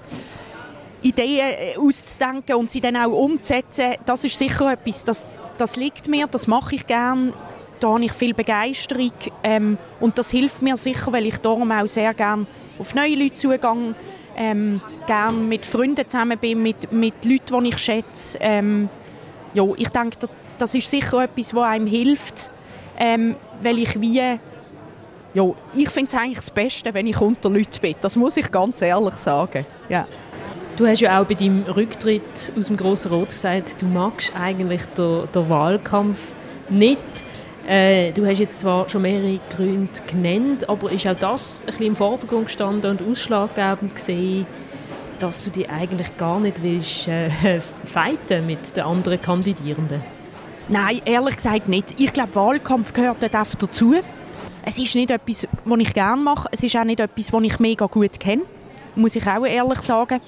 Ideen 1.01 1.39
äh, 1.39 1.79
auszudenken 1.79 2.57
und 2.57 2.71
sie 2.71 2.83
dann 2.83 2.97
auch 2.99 3.13
umzusetzen, 3.13 3.95
das 4.05 4.23
ist 4.25 4.39
sicher 4.39 4.73
etwas, 4.73 5.05
das, 5.05 5.29
das 5.59 5.77
liegt 5.77 6.09
mir, 6.09 6.27
das 6.27 6.47
mache 6.47 6.75
ich 6.75 6.87
gerne. 6.87 7.33
Da 7.81 7.89
habe 7.89 8.05
ich 8.05 8.13
viel 8.13 8.33
Begeisterung 8.33 9.11
ähm, 9.43 9.77
und 9.99 10.17
das 10.17 10.31
hilft 10.31 10.63
mir 10.63 10.77
sicher, 10.77 11.13
weil 11.13 11.27
ich 11.27 11.39
darum 11.39 11.73
auch 11.73 11.87
sehr 11.87 12.15
gerne 12.15 12.47
auf 12.79 12.95
neue 12.95 13.17
Leute 13.17 13.35
zugehe 13.35 13.95
ähm, 14.37 14.81
gerne 15.07 15.39
mit 15.39 15.67
Freunden 15.67 16.07
zusammen 16.07 16.39
bin, 16.39 16.63
mit, 16.63 16.93
mit 16.93 17.25
Leuten, 17.25 17.65
die 17.65 17.71
ich 17.71 17.79
schätze. 17.79 18.39
Ähm, 18.41 18.89
ja, 19.53 19.65
ich 19.77 19.89
denke, 19.89 20.17
das 20.59 20.75
ist 20.75 20.91
sicher 20.91 21.25
etwas, 21.25 21.55
was 21.55 21.65
einem 21.65 21.87
hilft, 21.87 22.51
ähm, 22.99 23.37
weil 23.63 23.79
ich 23.79 24.01
wie 24.01 24.39
ja, 25.35 25.51
ich 25.75 25.89
finde 25.89 26.09
es 26.09 26.15
eigentlich 26.15 26.37
das 26.37 26.51
Beste, 26.51 26.93
wenn 26.93 27.07
ich 27.07 27.19
unter 27.19 27.49
Leuten 27.49 27.81
bin. 27.81 27.95
Das 28.03 28.17
muss 28.17 28.37
ich 28.37 28.51
ganz 28.51 28.83
ehrlich 28.83 29.15
sagen. 29.15 29.65
Ja. 29.89 30.07
Du 30.83 30.89
hast 30.89 30.99
ja 30.99 31.21
auch 31.21 31.25
bei 31.25 31.35
deinem 31.35 31.63
Rücktritt 31.63 32.53
aus 32.59 32.67
dem 32.67 32.77
Grossen 32.77 33.13
Rot 33.13 33.29
gesagt, 33.29 33.81
du 33.81 33.87
magst 33.87 34.33
eigentlich 34.35 34.83
den, 34.99 35.29
den 35.33 35.49
Wahlkampf 35.49 36.35
nicht. 36.71 36.99
Äh, 37.69 38.11
du 38.11 38.27
hast 38.27 38.41
jetzt 38.41 38.59
zwar 38.59 38.89
schon 38.89 39.03
mehrere 39.03 39.39
Gründe 39.55 39.93
genannt, 40.09 40.69
aber 40.69 40.91
ist 40.91 41.07
auch 41.07 41.15
das 41.15 41.61
ein 41.61 41.67
bisschen 41.67 41.87
im 41.87 41.95
Vordergrund 41.95 42.47
gestanden 42.47 42.91
und 42.91 43.09
ausschlaggebend 43.09 43.95
gesehen, 43.95 44.45
dass 45.21 45.45
du 45.45 45.51
dich 45.51 45.71
eigentlich 45.71 46.17
gar 46.17 46.41
nicht 46.41 46.61
willst 46.65 47.07
äh, 47.07 47.31
fighten 47.85 48.45
mit 48.47 48.77
den 48.77 48.83
anderen 48.83 49.23
Kandidierenden? 49.23 50.03
Nein, 50.67 51.01
ehrlich 51.05 51.37
gesagt 51.37 51.69
nicht. 51.69 52.01
Ich 52.01 52.13
glaube, 52.13 52.35
Wahlkampf 52.35 52.93
gehört 52.93 53.23
dort 53.23 53.37
einfach 53.37 53.55
dazu. 53.55 53.95
Es 54.67 54.81
ist 54.81 54.97
nicht 54.97 55.13
etwas, 55.13 55.47
was 55.65 55.79
ich 55.79 55.95
gerne 55.95 56.21
mache. 56.21 56.49
Es 56.51 56.65
ist 56.65 56.75
auch 56.75 56.83
nicht 56.83 56.99
etwas, 56.99 57.33
was 57.33 57.43
ich 57.45 57.61
mega 57.61 57.87
gut 57.87 58.19
kenne. 58.19 58.43
Muss 58.97 59.15
ich 59.15 59.25
auch 59.29 59.47
ehrlich 59.47 59.81
sagen. 59.81 60.21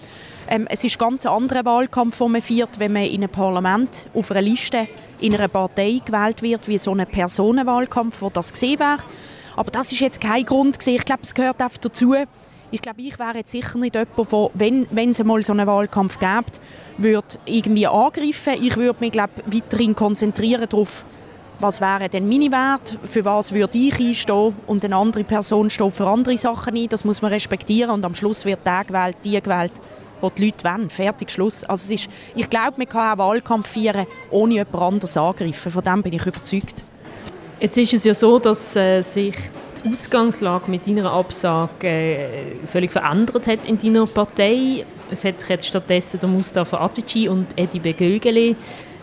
Ähm, 0.49 0.67
es 0.69 0.85
ist 0.85 0.99
ganz 0.99 1.25
ein 1.25 1.33
anderer 1.33 1.65
Wahlkampf, 1.65 2.19
den 2.19 2.33
man 2.33 2.41
fährt, 2.41 2.79
wenn 2.79 2.93
man 2.93 3.05
in 3.05 3.23
einem 3.23 3.31
Parlament 3.31 4.07
auf 4.15 4.31
einer 4.31 4.43
Liste 4.43 4.87
in 5.21 5.35
einer 5.35 5.49
Partei 5.49 6.01
gewählt 6.05 6.43
wird, 6.43 6.69
wie 6.69 6.79
so 6.79 6.93
ein 6.93 7.07
Personenwahlkampf, 7.07 8.21
wo 8.21 8.31
das 8.31 8.53
gesehen 8.53 8.79
wäre. 8.79 8.99
Aber 9.57 9.71
das 9.71 9.93
ist 9.93 10.01
jetzt 10.01 10.21
kein 10.21 10.45
Grund 10.45 10.79
gewesen. 10.79 10.97
Ich 10.97 11.05
glaube, 11.05 11.23
es 11.23 11.35
gehört 11.35 11.63
einfach 11.63 11.79
dazu. 11.79 12.15
Ich 12.71 12.83
glaube, 12.83 13.01
ich 13.03 13.19
wäre 13.19 13.39
jetzt 13.39 13.53
sicher 13.53 13.79
nicht 13.79 13.95
jemand, 13.95 14.33
der, 14.33 14.51
wenn, 14.55 14.87
wenn 14.91 15.11
es 15.11 15.21
einmal 15.21 15.43
so 15.43 15.53
einen 15.53 15.67
Wahlkampf 15.67 16.19
gibt, 16.19 16.61
würde 16.99 17.39
irgendwie 17.47 17.87
angreifen. 17.87 18.55
Ich 18.61 18.77
würde 18.77 18.99
mich, 19.01 19.13
glaube 19.13 19.33
weiterhin 19.47 19.95
konzentrieren 19.95 20.67
darauf, 20.69 21.05
was 21.61 21.81
wären 21.81 22.11
denn 22.11 22.29
meine 22.29 22.51
Werte, 22.51 22.99
für 23.05 23.25
was 23.25 23.53
würde 23.53 23.79
ich 23.79 23.99
einstehen 23.99 24.57
und 24.67 24.85
eine 24.85 24.97
andere 24.97 25.23
Person 25.23 25.71
steht 25.71 25.95
für 25.95 26.07
andere 26.07 26.37
Sachen 26.37 26.77
ein. 26.77 26.89
Das 26.89 27.05
muss 27.05 27.23
man 27.23 27.33
respektieren 27.33 27.91
und 27.91 28.05
am 28.05 28.15
Schluss 28.17 28.45
wird 28.45 28.67
der 28.67 28.85
gewählt, 28.85 29.19
die 29.25 29.41
gewählt 29.41 29.73
wo 30.25 30.31
die 30.31 30.47
Leute 30.47 30.65
wollen. 30.65 30.91
Fertig, 30.91 31.31
Schluss. 31.31 31.65
Also 31.65 31.85
es 31.85 32.03
ist, 32.03 32.11
ich 32.35 32.49
glaube, 32.49 32.75
man 32.77 32.89
kann 32.89 33.13
auch 33.13 33.19
Wahlkampf 33.19 33.69
feiern, 33.69 34.07
ohne 34.31 34.55
jemand 34.55 34.75
anderes 34.75 35.17
angreifen. 35.17 35.71
Von 35.71 35.85
dem 35.85 36.03
bin 36.03 36.13
ich 36.15 36.27
überzeugt. 36.27 36.83
Jetzt 37.61 37.79
ist 37.79 37.95
es 37.95 38.05
ja 38.05 38.15
so, 38.15 38.39
dass 38.39 38.75
äh, 38.77 39.03
sich 39.03 39.37
die 39.85 39.91
Ausgangslage 39.91 40.71
mit 40.71 40.87
deiner 40.87 41.13
Absage 41.13 41.87
äh, 41.87 42.67
völlig 42.67 42.93
verändert 42.93 43.47
hat 43.47 43.67
in 43.67 43.79
deiner 43.79 44.07
Partei. 44.07 44.85
Es 45.11 45.25
hat 45.25 45.41
sich 45.41 45.49
jetzt 45.49 45.67
stattdessen 45.67 46.19
der 46.21 46.29
Mustafa 46.29 46.79
Atici 46.79 47.29
und 47.29 47.47
Edi 47.57 47.79
Begölgeli 47.79 48.57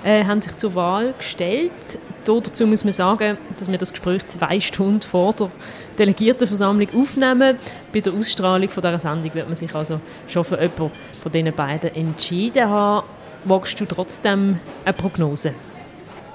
äh, 0.03 0.23
haben 0.25 0.41
sich 0.41 0.55
zur 0.55 0.75
Wahl 0.75 1.13
gestellt. 1.17 1.99
Dazu 2.25 2.67
muss 2.67 2.83
man 2.83 2.93
sagen, 2.93 3.37
dass 3.57 3.69
wir 3.69 3.77
das 3.77 3.91
Gespräch 3.91 4.25
zwei 4.27 4.59
Stunden 4.59 5.01
vor 5.01 5.33
der 5.33 5.49
Delegiertenversammlung 5.97 6.87
aufnehmen. 6.95 7.57
Bei 7.91 7.99
der 7.99 8.13
Ausstrahlung 8.13 8.69
von 8.69 8.81
dieser 8.81 8.99
Sendung 8.99 9.33
wird 9.33 9.47
man 9.47 9.55
sich 9.55 9.73
also 9.73 9.99
schon 10.27 10.43
für 10.43 10.61
jemanden 10.61 10.91
von 11.21 11.31
diesen 11.31 11.53
beiden 11.53 11.95
entschieden 11.95 12.69
haben. 12.69 13.07
Wagst 13.45 13.79
du 13.79 13.85
trotzdem 13.85 14.59
eine 14.85 14.93
Prognose? 14.93 15.55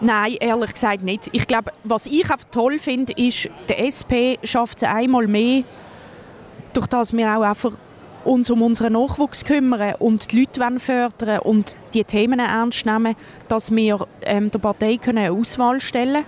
Nein, 0.00 0.36
ehrlich 0.40 0.74
gesagt 0.74 1.02
nicht. 1.02 1.30
Ich 1.32 1.46
glaube, 1.46 1.72
was 1.84 2.06
ich 2.06 2.24
einfach 2.24 2.44
toll 2.50 2.78
finde, 2.78 3.12
ist, 3.16 3.48
der 3.68 3.86
SP 3.86 4.36
schafft 4.42 4.78
es 4.78 4.84
einmal 4.84 5.26
mehr, 5.26 5.62
durch 6.72 6.86
das 6.86 7.16
wir 7.16 7.34
auch 7.36 7.42
einfach 7.42 7.72
uns 8.26 8.50
um 8.50 8.62
unseren 8.62 8.94
Nachwuchs 8.94 9.44
kümmern 9.44 9.94
und 9.98 10.32
die 10.32 10.40
Leute 10.40 10.80
fördern 10.80 11.40
und 11.40 11.74
die 11.94 12.04
Themen 12.04 12.38
ernst 12.38 12.86
nehmen, 12.86 13.14
dass 13.48 13.70
wir 13.70 14.06
ähm, 14.22 14.50
der 14.50 14.58
Partei 14.58 14.98
eine 15.06 15.32
Auswahl 15.32 15.80
stellen 15.80 16.24
können, 16.24 16.26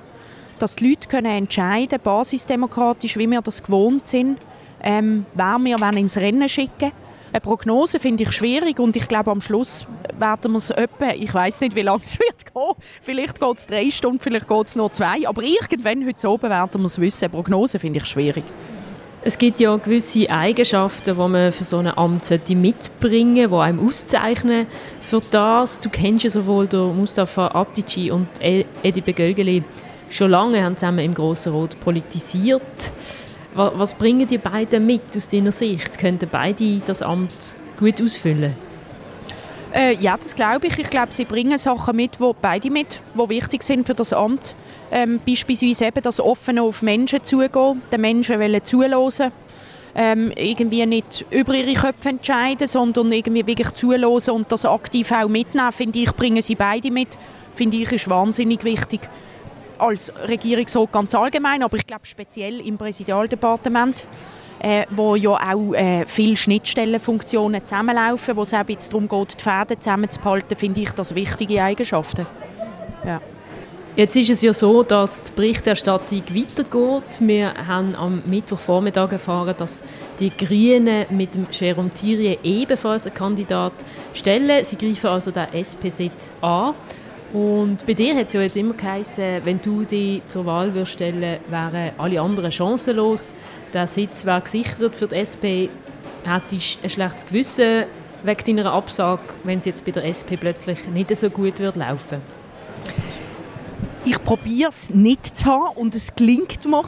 dass 0.59 0.77
die 0.77 0.89
Leute 0.89 1.09
können 1.09 1.27
entscheiden 1.27 1.99
basisdemokratisch, 2.03 3.17
wie 3.17 3.31
wir 3.31 3.43
das 3.43 3.63
gewohnt 3.63 4.09
sind, 4.09 4.39
ähm, 4.83 5.27
wer 5.35 5.59
wir 5.59 5.97
ins 5.97 6.17
Rennen 6.17 6.49
schicken 6.49 6.93
eine 7.31 7.41
Prognose 7.41 8.01
finde 8.01 8.25
ich 8.25 8.33
schwierig 8.33 8.79
und 8.79 8.97
ich 8.97 9.07
glaube, 9.07 9.31
am 9.31 9.41
Schluss 9.41 9.87
werden 10.19 10.53
wir 10.53 10.59
es 10.59 10.71
etwa, 10.71 11.11
ich 11.11 11.33
weiß 11.33 11.61
nicht, 11.61 11.75
wie 11.75 11.83
lange 11.83 12.03
es 12.05 12.19
wird 12.19 12.53
gehen. 12.53 12.75
Vielleicht 13.03 13.39
geht 13.39 13.59
es 13.59 13.67
drei 13.67 13.91
Stunden, 13.91 14.21
vielleicht 14.21 14.49
geht 14.49 14.67
es 14.67 14.77
nur 14.77 14.91
zwei. 14.91 15.29
Aber 15.29 15.43
irgendwann 15.43 16.07
heute 16.07 16.29
oben 16.29 16.51
werden 16.51 16.81
wir 16.81 16.87
es 16.87 16.99
wissen. 16.99 17.25
Eine 17.25 17.33
Prognose 17.33 17.79
finde 17.79 17.99
ich 17.99 18.07
schwierig. 18.07 18.45
Es 19.29 19.37
gibt 19.37 19.61
ja 19.61 19.77
gewisse 19.77 20.31
Eigenschaften, 20.31 21.15
die 21.15 21.29
man 21.29 21.53
für 21.53 21.65
so 21.65 21.77
ein 21.77 21.87
Amt 21.87 22.31
mitbringen 22.49 23.37
sollte, 23.37 23.49
die 23.51 23.55
einem 23.57 23.87
auszeichnen. 23.87 24.67
Für 25.03 25.21
das, 25.21 25.81
du 25.81 25.91
kennst 25.91 26.25
ja 26.25 26.31
sowohl 26.31 26.67
Mustafa 26.97 27.49
Abdici 27.49 28.11
und 28.11 28.27
e- 28.41 28.65
Edi 28.83 29.03
Begögeli 29.03 29.63
schon 30.09 30.31
lange, 30.31 30.65
haben 30.65 30.79
zusammen 30.79 31.01
im 31.01 31.13
Grossen 31.13 31.53
Rot 31.53 31.79
politisiert. 31.79 32.63
Was 33.53 33.93
bringen 33.93 34.27
die 34.27 34.39
beiden 34.39 34.87
mit 34.87 35.15
aus 35.15 35.29
deiner 35.29 35.53
Sicht? 35.53 35.99
Könnten 35.99 36.31
beide 36.33 36.79
das 36.79 37.03
Amt 37.03 37.57
gut 37.79 38.01
ausfüllen? 38.01 38.57
Äh, 39.75 39.95
ja, 39.97 40.17
das 40.17 40.35
glaube 40.35 40.67
ich. 40.67 40.79
Ich 40.79 40.91
glaube, 40.91 41.13
sie 41.13 41.25
bringen 41.25 41.59
Sachen 41.59 41.97
mit, 41.97 42.21
wo 42.21 42.35
beide 42.41 42.71
mit, 42.71 43.01
wo 43.15 43.29
wichtig 43.29 43.63
sind 43.63 43.87
für 43.87 43.95
das 43.95 44.13
Amt. 44.13 44.55
Ähm, 44.91 45.21
beispielsweise 45.27 45.87
eben 45.87 46.03
das 46.03 46.21
offene 46.21 46.63
auf 46.63 46.81
Menschen 46.83 47.23
zugehen, 47.23 47.83
den 47.93 48.01
Menschen 48.01 48.41
wollen 48.41 48.65
zuhören. 48.65 49.33
Ähm, 49.95 50.33
irgendwie 50.37 50.87
nicht 50.87 51.25
über 51.31 51.55
ihre 51.55 51.75
Köpfe 51.75 52.11
entscheiden, 52.11 52.69
sondern 52.69 53.11
irgendwie 53.11 53.47
wirklich 53.47 53.73
zuhören 53.73 54.05
und 54.05 54.53
das 54.53 54.65
aktiv 54.65 55.11
auch 55.13 55.29
mitnehmen, 55.29 55.73
finde 55.73 55.99
ich, 55.99 56.13
bringen 56.13 56.41
sie 56.41 56.55
beide 56.55 56.91
mit. 56.91 57.19
Finde 57.55 57.79
ich, 57.79 57.91
ist 57.91 58.09
wahnsinnig 58.09 58.63
wichtig 58.65 59.01
als 59.79 60.13
Regierungsrat 60.29 60.93
ganz 60.93 61.15
allgemein, 61.15 61.63
aber 61.63 61.77
ich 61.77 61.87
glaube 61.87 62.07
speziell 62.07 62.61
im 62.67 62.77
Präsidialdepartement, 62.77 64.07
äh, 64.61 64.85
wo 64.91 65.15
ja 65.15 65.31
auch 65.31 65.75
äh, 65.75 66.05
viele 66.07 66.37
Schnittstellenfunktionen 66.37 67.65
zusammenlaufen, 67.65 68.37
wo 68.37 68.43
es 68.43 68.55
auch 68.55 68.69
jetzt 68.69 68.93
darum 68.93 69.09
geht, 69.09 69.39
die 69.39 69.43
Fäden 69.43 69.81
zusammenzuhalten, 69.81 70.57
finde 70.57 70.81
ich 70.81 70.91
das 70.93 71.15
wichtige 71.15 71.63
Eigenschaften. 71.63 72.27
Ja. 73.05 73.21
Jetzt 73.99 74.15
ist 74.15 74.31
es 74.31 74.43
ja 74.43 74.55
so, 74.55 74.85
dass 74.85 75.23
die 75.23 75.33
Berichterstattung 75.33 76.23
weitergeht. 76.33 77.19
Wir 77.19 77.53
haben 77.67 77.97
am 77.97 78.23
Mittwochvormittag 78.27 79.11
erfahren, 79.11 79.57
dass 79.59 79.83
die 80.21 80.31
Grünen 80.31 81.07
mit 81.11 81.35
dem 81.35 81.47
Jérôme 81.47 81.93
Thierry 81.93 82.39
ebenfalls 82.45 83.07
einen 83.07 83.17
Kandidat 83.17 83.73
stellen. 84.15 84.63
Sie 84.65 84.77
greifen 84.77 85.09
also 85.09 85.33
den 85.33 85.49
SP-Sitz 85.51 86.31
an. 86.41 86.75
Und 87.33 87.85
bei 87.87 87.93
dir 87.93 88.17
hat 88.17 88.29
es 88.29 88.35
ja 88.35 88.41
jetzt 88.41 88.57
immer 88.57 88.73
geheißen, 88.73 89.45
wenn 89.45 89.61
du 89.61 89.85
dich 89.85 90.23
zur 90.29 90.47
Wahl 90.47 90.73
würdest 90.73 90.93
stellen 90.93 91.41
wären 91.49 91.93
alle 91.99 92.21
anderen 92.21 92.51
chancenlos. 92.51 93.35
Der 93.73 93.87
Sitz 93.87 94.25
wäre 94.25 94.41
gesichert 94.41 94.97
für 94.97 95.07
die 95.07 95.17
SP. 95.21 95.69
Hättest 96.25 96.77
du 96.77 96.85
ein 96.85 96.91
schlechtes 96.91 97.27
Gewissen 97.27 97.85
wegen 98.23 98.57
deiner 98.57 98.73
Absage, 98.73 99.23
wenn 99.45 99.59
es 99.59 99.67
jetzt 99.67 99.85
bei 99.85 99.93
der 99.93 100.05
SP 100.09 100.41
plötzlich 100.41 100.89
nicht 100.89 101.15
so 101.17 101.29
gut 101.29 101.59
wird 101.59 101.77
laufen? 101.77 102.23
Ich 104.05 104.23
probiere 104.25 104.71
es 104.71 104.89
nicht 104.89 105.37
zu 105.37 105.47
haben 105.47 105.77
und 105.77 105.95
es 105.95 106.15
klingt 106.15 106.65
mir 106.65 106.85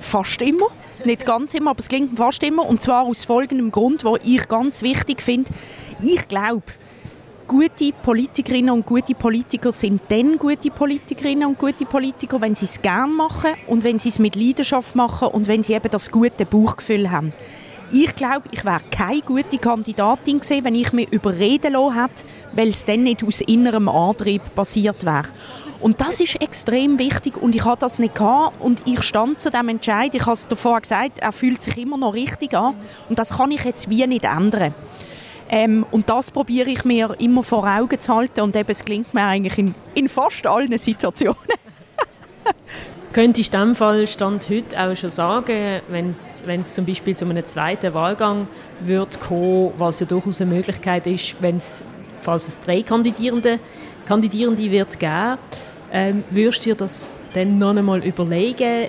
fast 0.00 0.42
immer. 0.42 0.66
Nicht 1.04 1.24
ganz 1.24 1.54
immer, 1.54 1.70
aber 1.70 1.78
es 1.78 1.88
klingt 1.88 2.18
fast 2.18 2.42
immer. 2.42 2.66
Und 2.66 2.82
zwar 2.82 3.04
aus 3.04 3.22
folgendem 3.22 3.70
Grund, 3.70 4.04
wo 4.04 4.16
ich 4.16 4.48
ganz 4.48 4.82
wichtig 4.82 5.22
finde. 5.22 5.50
Ich 6.02 6.26
glaube, 6.26 6.64
gute 7.50 7.92
Politikerinnen 7.92 8.70
und 8.72 8.86
gute 8.86 9.12
Politiker 9.12 9.72
sind 9.72 10.02
dann 10.06 10.38
gute 10.38 10.70
Politikerinnen 10.70 11.48
und 11.48 11.58
gute 11.58 11.84
Politiker, 11.84 12.40
wenn 12.40 12.54
sie 12.54 12.66
es 12.66 12.80
gerne 12.80 13.12
machen 13.12 13.50
und 13.66 13.82
wenn 13.82 13.98
sie 13.98 14.10
es 14.10 14.20
mit 14.20 14.36
Leidenschaft 14.36 14.94
machen 14.94 15.26
und 15.26 15.48
wenn 15.48 15.64
sie 15.64 15.72
eben 15.72 15.90
das 15.90 16.12
gute 16.12 16.46
Bauchgefühl 16.46 17.10
haben. 17.10 17.32
Ich 17.90 18.14
glaube, 18.14 18.42
ich 18.52 18.64
wäre 18.64 18.82
keine 18.92 19.22
gute 19.22 19.58
Kandidatin 19.58 20.38
gewesen, 20.38 20.64
wenn 20.64 20.76
ich 20.76 20.92
mich 20.92 21.12
überreden 21.12 21.72
lassen 21.72 22.00
hätte, 22.00 22.22
weil 22.52 22.68
es 22.68 22.84
dann 22.84 23.02
nicht 23.02 23.24
aus 23.24 23.40
innerem 23.40 23.88
Antrieb 23.88 24.54
passiert 24.54 25.04
wäre. 25.04 25.26
Und 25.80 26.00
das 26.00 26.20
ist 26.20 26.40
extrem 26.40 27.00
wichtig 27.00 27.36
und 27.36 27.56
ich 27.56 27.64
hatte 27.64 27.80
das 27.80 27.98
nicht 27.98 28.14
gehabt 28.14 28.60
und 28.60 28.86
ich 28.86 29.02
stand 29.02 29.40
zu 29.40 29.50
dem 29.50 29.68
Entscheid. 29.70 30.14
Ich 30.14 30.22
habe 30.22 30.34
es 30.34 30.46
davor 30.46 30.80
gesagt, 30.80 31.18
er 31.18 31.32
fühlt 31.32 31.64
sich 31.64 31.76
immer 31.78 31.96
noch 31.96 32.14
richtig 32.14 32.54
an 32.54 32.76
und 33.08 33.18
das 33.18 33.38
kann 33.38 33.50
ich 33.50 33.64
jetzt 33.64 33.90
wie 33.90 34.06
nicht 34.06 34.24
ändern. 34.24 34.72
Ähm, 35.52 35.84
und 35.90 36.08
das 36.08 36.30
probiere 36.30 36.70
ich 36.70 36.84
mir 36.84 37.16
immer 37.18 37.42
vor 37.42 37.66
Augen 37.66 37.98
zu 37.98 38.14
halten 38.14 38.40
und 38.40 38.54
eben, 38.54 38.70
es 38.70 38.84
gelingt 38.84 39.12
mir 39.12 39.24
eigentlich 39.24 39.58
in, 39.58 39.74
in 39.94 40.08
fast 40.08 40.46
allen 40.46 40.78
Situationen. 40.78 41.34
Könntest 43.12 43.52
du 43.52 43.58
in 43.58 43.62
diesem 43.62 43.74
Fall 43.74 44.06
Stand 44.06 44.48
heute 44.48 44.80
auch 44.80 44.94
schon 44.94 45.10
sagen, 45.10 45.80
wenn 45.88 46.10
es 46.10 46.72
zum 46.72 46.86
Beispiel 46.86 47.16
zu 47.16 47.24
einem 47.24 47.44
zweiten 47.44 47.92
Wahlgang 47.92 48.46
wird 48.78 49.20
kommen, 49.20 49.72
was 49.76 49.98
ja 49.98 50.06
durchaus 50.06 50.40
eine 50.40 50.54
Möglichkeit 50.54 51.08
ist, 51.08 51.34
wenn 51.40 51.56
es, 51.56 51.84
falls 52.20 52.46
es 52.46 52.60
drei 52.60 52.82
Kandidierende, 52.82 53.58
Kandidierende 54.06 54.70
wird 54.70 55.00
geben, 55.00 55.38
ähm, 55.90 56.22
würdest 56.30 56.64
du 56.64 56.70
dir 56.70 56.76
das 56.76 57.10
dann 57.34 57.58
noch 57.58 57.74
einmal 57.74 58.04
überlegen, 58.04 58.88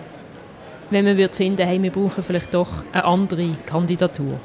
wenn 0.91 1.05
man 1.05 1.17
wird 1.17 1.33
finden, 1.33 1.65
hey, 1.65 1.81
wir 1.81 1.91
brauchen 1.91 2.23
vielleicht 2.23 2.53
doch 2.53 2.85
eine 2.93 3.03
andere 3.03 3.55
Kandidatur? 3.65 4.39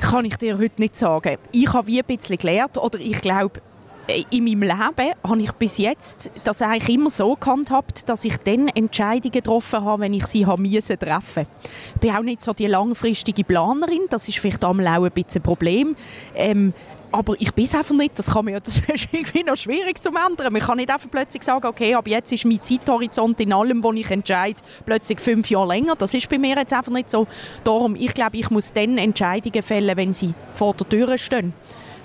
Kann 0.00 0.24
ich 0.24 0.36
dir 0.36 0.58
heute 0.58 0.80
nicht 0.80 0.96
sagen. 0.96 1.36
Ich 1.52 1.72
habe 1.72 1.86
wie 1.86 2.00
ein 2.00 2.06
bisschen 2.06 2.36
gelernt, 2.36 2.76
oder 2.78 2.98
ich 2.98 3.20
glaube, 3.20 3.60
äh, 4.06 4.24
in 4.30 4.44
meinem 4.44 4.62
Leben 4.62 5.14
habe 5.22 5.42
ich 5.42 5.52
bis 5.52 5.78
jetzt 5.78 6.30
das 6.44 6.62
eigentlich 6.62 6.96
immer 6.96 7.10
so 7.10 7.36
gehandhabt, 7.36 8.08
dass 8.08 8.24
ich 8.24 8.36
dann 8.38 8.68
Entscheidungen 8.68 9.32
getroffen 9.32 9.84
habe, 9.84 10.02
wenn 10.02 10.14
ich 10.14 10.26
sie 10.26 10.46
haben 10.46 10.62
müssen 10.62 10.98
treffen. 10.98 11.46
Ich 11.94 12.00
bin 12.00 12.14
auch 12.14 12.22
nicht 12.22 12.42
so 12.42 12.52
die 12.52 12.66
langfristige 12.66 13.44
Planerin, 13.44 14.02
das 14.08 14.28
ist 14.28 14.38
vielleicht 14.38 14.64
auch 14.64 14.76
ein 14.76 15.10
bisschen 15.12 15.40
ein 15.40 15.42
Problem. 15.42 15.96
Ähm, 16.34 16.72
aber 17.12 17.34
ich 17.38 17.52
bin 17.52 17.64
es 17.64 17.74
einfach 17.74 17.94
nicht. 17.94 18.18
Das, 18.18 18.32
kann 18.32 18.44
man 18.44 18.54
das 18.64 18.76
ist 18.76 19.08
irgendwie 19.12 19.42
noch 19.42 19.56
schwierig 19.56 20.00
zu 20.02 20.10
ändern. 20.10 20.52
Man 20.52 20.62
kann 20.62 20.76
nicht 20.76 20.90
einfach 20.90 21.10
plötzlich 21.10 21.42
sagen, 21.42 21.66
okay, 21.66 21.94
aber 21.94 22.08
jetzt 22.08 22.32
ist 22.32 22.44
mein 22.44 22.62
Zeithorizont 22.62 23.40
in 23.40 23.52
allem, 23.52 23.82
was 23.82 23.94
ich 23.96 24.10
entscheide, 24.10 24.56
plötzlich 24.84 25.20
fünf 25.20 25.50
Jahre 25.50 25.68
länger. 25.68 25.96
Das 25.96 26.14
ist 26.14 26.28
bei 26.28 26.38
mir 26.38 26.56
jetzt 26.56 26.72
einfach 26.72 26.92
nicht 26.92 27.10
so. 27.10 27.26
Darum, 27.64 27.94
ich 27.96 28.14
glaube, 28.14 28.36
ich 28.36 28.50
muss 28.50 28.72
dann 28.72 28.98
Entscheidungen 28.98 29.62
fällen, 29.62 29.96
wenn 29.96 30.12
sie 30.12 30.34
vor 30.52 30.74
der 30.74 30.88
Tür 30.88 31.18
stehen. 31.18 31.52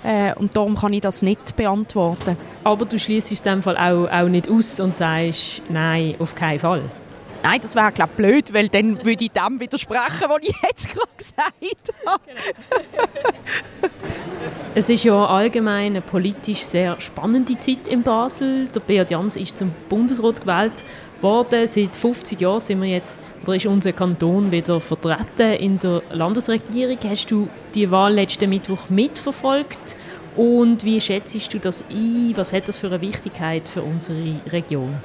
Äh, 0.04 0.34
und 0.34 0.56
darum 0.56 0.76
kann 0.76 0.92
ich 0.92 1.00
das 1.00 1.22
nicht 1.22 1.56
beantworten. 1.56 2.36
Aber 2.64 2.84
du 2.84 2.98
schließt 2.98 3.32
es 3.32 3.40
in 3.40 3.44
dem 3.44 3.62
Fall 3.62 3.76
auch, 3.76 4.10
auch 4.10 4.28
nicht 4.28 4.48
aus 4.48 4.78
und 4.80 4.96
sagst, 4.96 5.62
nein, 5.68 6.14
auf 6.18 6.34
keinen 6.34 6.58
Fall. 6.58 6.82
Nein, 7.48 7.60
das 7.60 7.76
wäre 7.76 7.92
glaube 7.92 8.10
blöd, 8.16 8.52
weil 8.52 8.68
dann 8.68 9.04
würde 9.04 9.24
ich 9.24 9.30
dem 9.30 9.60
widersprechen, 9.60 10.24
was 10.26 10.38
ich 10.42 10.54
jetzt 10.66 10.92
gerade 10.92 11.08
gesagt 11.16 11.94
habe. 12.04 12.20
es 14.74 14.90
ist 14.90 15.04
ja 15.04 15.24
allgemein 15.24 15.92
eine 15.92 16.00
politisch 16.00 16.64
sehr 16.64 17.00
spannende 17.00 17.56
Zeit 17.56 17.86
in 17.86 18.02
Basel. 18.02 18.66
Der 18.66 18.80
Beat 18.80 19.12
Jans 19.12 19.36
ist 19.36 19.58
zum 19.58 19.70
Bundesrat 19.88 20.40
gewählt 20.40 20.72
worden. 21.20 21.68
Seit 21.68 21.94
50 21.94 22.40
Jahren 22.40 22.58
sind 22.58 22.82
wir 22.82 22.88
jetzt, 22.88 23.20
oder 23.44 23.54
ist 23.54 23.66
unser 23.66 23.92
Kanton 23.92 24.50
wieder 24.50 24.80
vertreten 24.80 25.52
in 25.52 25.78
der 25.78 26.02
Landesregierung. 26.10 26.98
Hast 27.08 27.30
du 27.30 27.48
die 27.76 27.88
Wahl 27.92 28.14
letzten 28.14 28.50
Mittwoch 28.50 28.88
mitverfolgt? 28.88 29.96
Und 30.34 30.82
wie 30.82 31.00
schätzt 31.00 31.54
du 31.54 31.60
das 31.60 31.84
ein? 31.88 32.32
Was 32.34 32.52
hat 32.52 32.66
das 32.66 32.76
für 32.76 32.88
eine 32.88 33.00
Wichtigkeit 33.00 33.68
für 33.68 33.82
unsere 33.82 34.40
Region? 34.48 34.96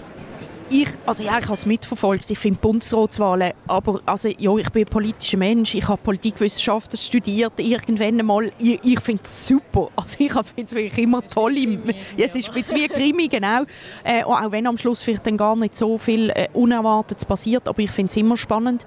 Ich, 0.72 0.88
also 1.06 1.24
ja, 1.24 1.38
ich 1.38 1.46
habe 1.46 1.54
es 1.54 1.66
mitverfolgt. 1.66 2.32
Ich 2.32 2.40
finde 2.40 2.60
Bundesratswahlen, 2.60 3.54
aber 3.68 4.01
also, 4.06 4.30
ja, 4.30 4.56
ich 4.56 4.70
bin 4.70 4.86
ein 4.86 4.90
politischer 4.90 5.38
Mensch. 5.38 5.75
Ich 5.75 5.88
habe 5.88 6.01
Politikwissenschaften 6.01 6.98
studiert 6.98 7.54
irgendwann 7.58 8.20
einmal. 8.20 8.51
Ich, 8.58 8.80
ich 8.84 9.00
finde 9.01 9.24
es 9.24 9.48
super. 9.48 9.90
Also 10.01 10.16
ich 10.20 10.32
finde 10.32 10.63
es 10.63 10.74
wirklich 10.74 11.04
immer 11.04 11.22
toll. 11.28 11.58
Ja, 11.58 12.25
es 12.25 12.36
ist 12.36 12.48
ein 12.50 12.54
bisschen 12.54 12.78
wie 12.78 12.88
Krimi, 12.88 13.28
genau. 13.28 13.63
Äh, 14.04 14.24
auch 14.24 14.51
wenn 14.51 14.66
am 14.66 14.78
Schluss 14.78 15.04
vielleicht 15.04 15.28
dann 15.28 15.38
gar 15.38 15.56
nicht 15.56 15.75
so 15.75 15.98
viel 15.98 16.30
äh, 16.30 16.48
Unerwartetes 16.54 17.25
passiert, 17.25 17.68
aber 17.68 17.80
ich 17.80 17.92
finde 17.92 18.10
es 18.10 18.18
immer 18.18 18.38
spannend. 18.38 18.86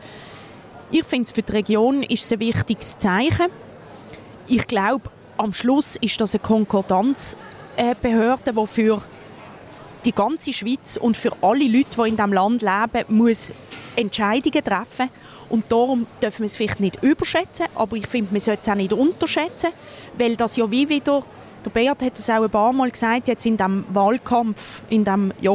Ich 0.90 1.04
finde 1.04 1.24
es 1.24 1.32
für 1.32 1.42
die 1.42 1.52
Region 1.52 2.02
ist 2.02 2.24
es 2.24 2.32
ein 2.32 2.40
wichtiges 2.40 2.98
Zeichen. 2.98 3.46
Ich 4.48 4.66
glaube, 4.66 5.10
am 5.36 5.52
Schluss 5.52 5.96
ist 5.96 6.20
das 6.20 6.34
eine 6.34 6.42
Konkordanzbehörde, 6.42 8.52
die 8.52 8.66
für 8.66 9.02
die 10.04 10.12
ganze 10.12 10.52
Schweiz 10.52 10.96
und 10.96 11.16
für 11.16 11.32
alle 11.40 11.66
Leute, 11.66 11.96
die 11.96 12.08
in 12.08 12.16
diesem 12.16 12.32
Land 12.32 12.62
leben, 12.62 13.04
muss 13.08 13.52
Entscheidungen 13.96 14.64
treffen. 14.64 15.10
Und 15.48 15.70
darum 15.70 16.06
dürfen 16.22 16.40
wir 16.40 16.46
es 16.46 16.56
vielleicht 16.56 16.80
nicht 16.80 17.02
überschätzen, 17.02 17.66
aber 17.74 17.96
ich 17.96 18.06
finde, 18.06 18.32
man 18.32 18.40
sollte 18.40 18.62
es 18.62 18.68
auch 18.68 18.74
nicht 18.74 18.92
unterschätzen, 18.92 19.70
weil 20.18 20.36
das 20.36 20.56
ja 20.56 20.70
wie 20.70 20.88
wieder, 20.88 21.22
der 21.64 21.70
Beat 21.70 22.02
hat 22.02 22.18
es 22.18 22.28
auch 22.28 22.42
ein 22.42 22.50
paar 22.50 22.72
Mal 22.72 22.90
gesagt, 22.90 23.28
jetzt 23.28 23.46
in 23.46 23.56
diesem 23.56 23.84
Wahlkampf, 23.90 24.82
in 24.90 25.04
dem, 25.04 25.32
ja, 25.40 25.52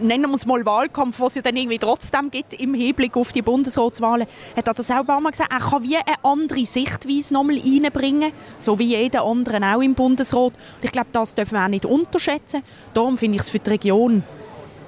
nennen 0.00 0.30
wir 0.30 0.34
es 0.34 0.46
mal 0.46 0.64
Wahlkampf, 0.64 1.20
was 1.20 1.30
es 1.30 1.36
ja 1.36 1.42
dann 1.42 1.56
irgendwie 1.56 1.78
trotzdem 1.78 2.30
gibt 2.30 2.54
im 2.54 2.74
Hinblick 2.74 3.16
auf 3.16 3.32
die 3.32 3.42
Bundesratswahlen, 3.42 4.26
hat 4.56 4.66
er 4.66 4.74
das 4.74 4.90
auch 4.90 5.04
Mal 5.04 5.30
gesagt, 5.30 5.52
er 5.52 5.60
kann 5.60 5.82
wie 5.82 5.96
eine 5.96 6.16
andere 6.22 6.64
Sichtweise 6.64 7.34
nochmal 7.34 7.58
reinbringen, 7.58 8.32
so 8.58 8.78
wie 8.78 8.96
jeder 8.96 9.24
andere 9.24 9.60
auch 9.74 9.82
im 9.82 9.94
Bundesrat. 9.94 10.52
Und 10.52 10.84
ich 10.84 10.92
glaube, 10.92 11.08
das 11.12 11.34
dürfen 11.34 11.54
wir 11.54 11.64
auch 11.64 11.68
nicht 11.68 11.84
unterschätzen. 11.84 12.62
Darum 12.94 13.18
finde 13.18 13.36
ich 13.36 13.42
es 13.42 13.50
für 13.50 13.58
die 13.58 13.70
Region 13.70 14.22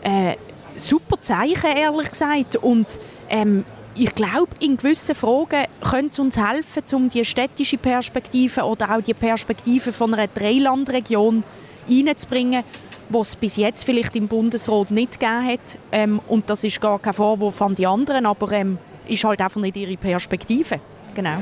äh, 0.02 0.36
super 0.76 1.20
Zeichen, 1.20 1.76
ehrlich 1.76 2.10
gesagt. 2.10 2.56
Und 2.56 2.98
ähm, 3.28 3.64
ich 3.96 4.14
glaube, 4.14 4.50
in 4.60 4.76
gewissen 4.76 5.14
Fragen 5.14 5.66
könnte 5.80 6.10
es 6.10 6.18
uns 6.18 6.36
helfen, 6.36 6.82
um 6.94 7.08
die 7.08 7.24
städtische 7.24 7.78
Perspektive 7.78 8.62
oder 8.62 8.96
auch 8.96 9.00
die 9.00 9.14
Perspektive 9.14 9.92
von 9.92 10.14
einer 10.14 10.26
Dreilandregion 10.26 11.44
reinzubringen, 11.88 12.64
was 13.08 13.28
es 13.28 13.37
bis 13.37 13.56
jetzt 13.56 13.84
vielleicht 13.84 14.16
im 14.16 14.28
Bundesrat 14.28 14.90
nicht 14.90 15.20
gegeben 15.20 15.46
hat. 15.46 15.78
Ähm, 15.92 16.20
und 16.28 16.49
das 16.49 16.64
ist 16.64 16.80
gar 16.80 16.99
kein 16.99 17.12
Vorwurf 17.12 17.61
an 17.62 17.75
die 17.75 17.87
anderen, 17.87 18.26
aber 18.26 18.52
ähm, 18.52 18.78
ist 19.06 19.25
halt 19.25 19.40
einfach 19.40 19.61
nicht 19.61 19.76
ihre 19.76 19.96
Perspektive. 19.96 20.80
Genau. 21.14 21.38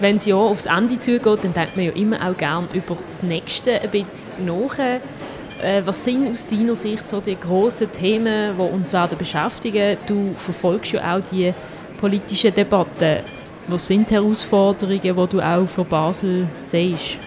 Wenn 0.00 0.16
es 0.16 0.26
ja 0.26 0.36
aufs 0.36 0.66
Ende 0.66 0.98
zugeht, 0.98 1.44
dann 1.44 1.52
denkt 1.52 1.76
man 1.76 1.86
ja 1.86 1.92
immer 1.92 2.28
auch 2.28 2.36
gerne 2.36 2.66
über 2.72 2.96
das 3.06 3.22
Nächste 3.22 3.80
ein 3.80 3.90
bisschen 3.90 4.46
nach. 4.46 4.78
Äh, 4.78 5.82
was 5.84 6.04
sind 6.04 6.30
aus 6.30 6.46
deiner 6.46 6.74
Sicht 6.74 7.08
so 7.08 7.20
die 7.20 7.38
grossen 7.38 7.90
Themen, 7.92 8.56
die 8.56 8.62
uns 8.62 8.92
werden 8.92 9.16
beschäftigen? 9.16 9.96
Du 10.06 10.34
verfolgst 10.36 10.92
ja 10.92 11.16
auch 11.16 11.20
die 11.30 11.54
politischen 11.98 12.52
Debatten. 12.52 13.20
Was 13.68 13.86
sind 13.86 14.10
die 14.10 14.14
Herausforderungen, 14.14 15.00
die 15.00 15.12
du 15.12 15.40
auch 15.40 15.66
für 15.66 15.84
Basel 15.84 16.48
siehst? 16.62 17.18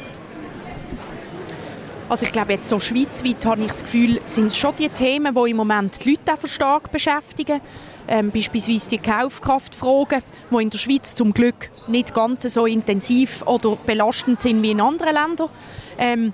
Also 2.09 2.25
ich 2.25 2.31
glaube, 2.31 2.53
jetzt 2.53 2.69
so 2.69 2.79
schweizweit 2.79 3.45
habe 3.45 3.61
ich 3.61 3.67
das 3.67 3.81
Gefühl, 3.81 4.21
sind 4.23 4.45
es 4.45 4.57
schon 4.57 4.73
die 4.77 4.87
Themen, 4.87 5.35
die 5.35 5.51
im 5.51 5.57
Moment 5.57 6.05
die 6.05 6.11
Leute 6.11 6.33
auch 6.33 6.47
stark 6.47 6.89
beschäftigen. 6.89 7.59
Ähm, 8.07 8.31
beispielsweise 8.31 8.91
die 8.91 8.97
Kaufkraftfragen, 8.97 10.21
die 10.49 10.63
in 10.63 10.69
der 10.69 10.77
Schweiz 10.77 11.15
zum 11.15 11.33
Glück 11.33 11.69
nicht 11.87 12.13
ganz 12.13 12.43
so 12.43 12.65
intensiv 12.65 13.43
oder 13.45 13.75
belastend 13.75 14.39
sind 14.39 14.63
wie 14.63 14.71
in 14.71 14.79
anderen 14.79 15.13
Ländern. 15.13 15.49
Ähm, 15.97 16.33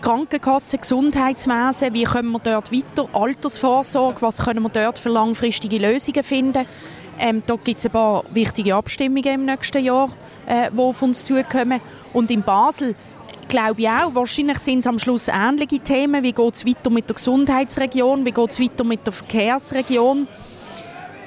Krankenkassen, 0.00 0.80
Gesundheitswesen, 0.80 1.92
wie 1.92 2.04
können 2.04 2.30
wir 2.30 2.38
dort 2.38 2.72
weiter, 2.72 3.08
Altersvorsorge, 3.12 4.22
was 4.22 4.44
können 4.44 4.62
wir 4.62 4.70
dort 4.70 4.98
für 4.98 5.10
langfristige 5.10 5.76
Lösungen 5.78 6.22
finden. 6.22 6.64
Ähm, 7.18 7.42
da 7.46 7.56
gibt 7.56 7.80
es 7.80 7.86
ein 7.86 7.92
paar 7.92 8.24
wichtige 8.32 8.74
Abstimmungen 8.74 9.34
im 9.34 9.44
nächsten 9.44 9.84
Jahr, 9.84 10.08
äh, 10.46 10.70
die 10.70 10.78
auf 10.78 11.02
uns 11.02 11.24
zukommen. 11.24 11.80
Und 12.14 12.30
in 12.30 12.42
Basel 12.42 12.94
glaube 13.48 13.80
ich 13.80 13.88
auch. 13.88 14.14
Wahrscheinlich 14.14 14.58
sind 14.58 14.80
es 14.80 14.86
am 14.86 14.98
Schluss 14.98 15.28
ähnliche 15.28 15.78
Themen. 15.78 16.22
Wie 16.22 16.32
geht 16.32 16.54
es 16.54 16.66
weiter 16.66 16.90
mit 16.90 17.08
der 17.08 17.14
Gesundheitsregion? 17.14 18.24
Wie 18.24 18.30
geht 18.30 18.50
es 18.50 18.60
weiter 18.60 18.84
mit 18.84 19.06
der 19.06 19.12
Verkehrsregion? 19.12 20.28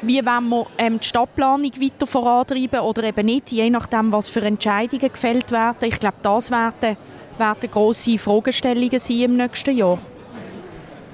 Wie 0.04 0.26
wollen 0.26 0.50
wir 0.50 0.66
ähm, 0.80 1.00
die 1.00 1.08
Stadtplanung 1.08 1.72
weiter 1.80 2.08
vorantreiben 2.08 2.80
oder 2.80 3.04
eben 3.04 3.26
nicht, 3.26 3.52
je 3.52 3.70
nachdem, 3.70 4.12
was 4.12 4.30
für 4.30 4.42
Entscheidungen 4.42 5.12
gefällt 5.12 5.52
werden. 5.52 5.78
Ich 5.82 6.00
glaube, 6.00 6.18
das 6.24 6.50
werden, 6.50 6.98
werden 7.38 7.72
grosse 7.72 8.18
Fragestellungen 8.18 8.98
sein 8.98 9.20
im 9.20 9.38
nächsten 9.38 9.78
Jahr. 9.78 10.00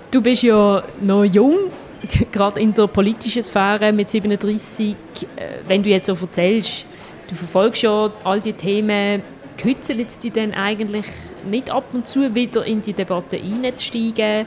Du 0.09 0.21
bist 0.21 0.43
ja 0.43 0.83
noch 1.01 1.25
jung, 1.25 1.57
gerade 2.31 2.61
in 2.61 2.73
der 2.73 2.87
politischen 2.87 3.43
Sphäre 3.43 3.91
mit 3.91 4.07
37. 4.07 4.95
Äh, 5.35 5.59
wenn 5.67 5.83
du 5.83 5.89
jetzt 5.89 6.05
so 6.05 6.13
erzählst, 6.13 6.85
du 7.27 7.35
verfolgst 7.35 7.81
ja 7.81 8.09
all 8.23 8.39
die 8.39 8.53
Themen 8.53 9.21
Kützelt 9.57 10.07
es 10.07 10.19
dich 10.19 10.33
denn 10.33 10.53
eigentlich 10.53 11.05
nicht 11.49 11.69
ab 11.69 11.85
und 11.93 12.07
zu 12.07 12.35
wieder 12.35 12.65
in 12.65 12.81
die 12.81 12.93
Debatte 12.93 13.37
einzusteigen? 13.37 14.45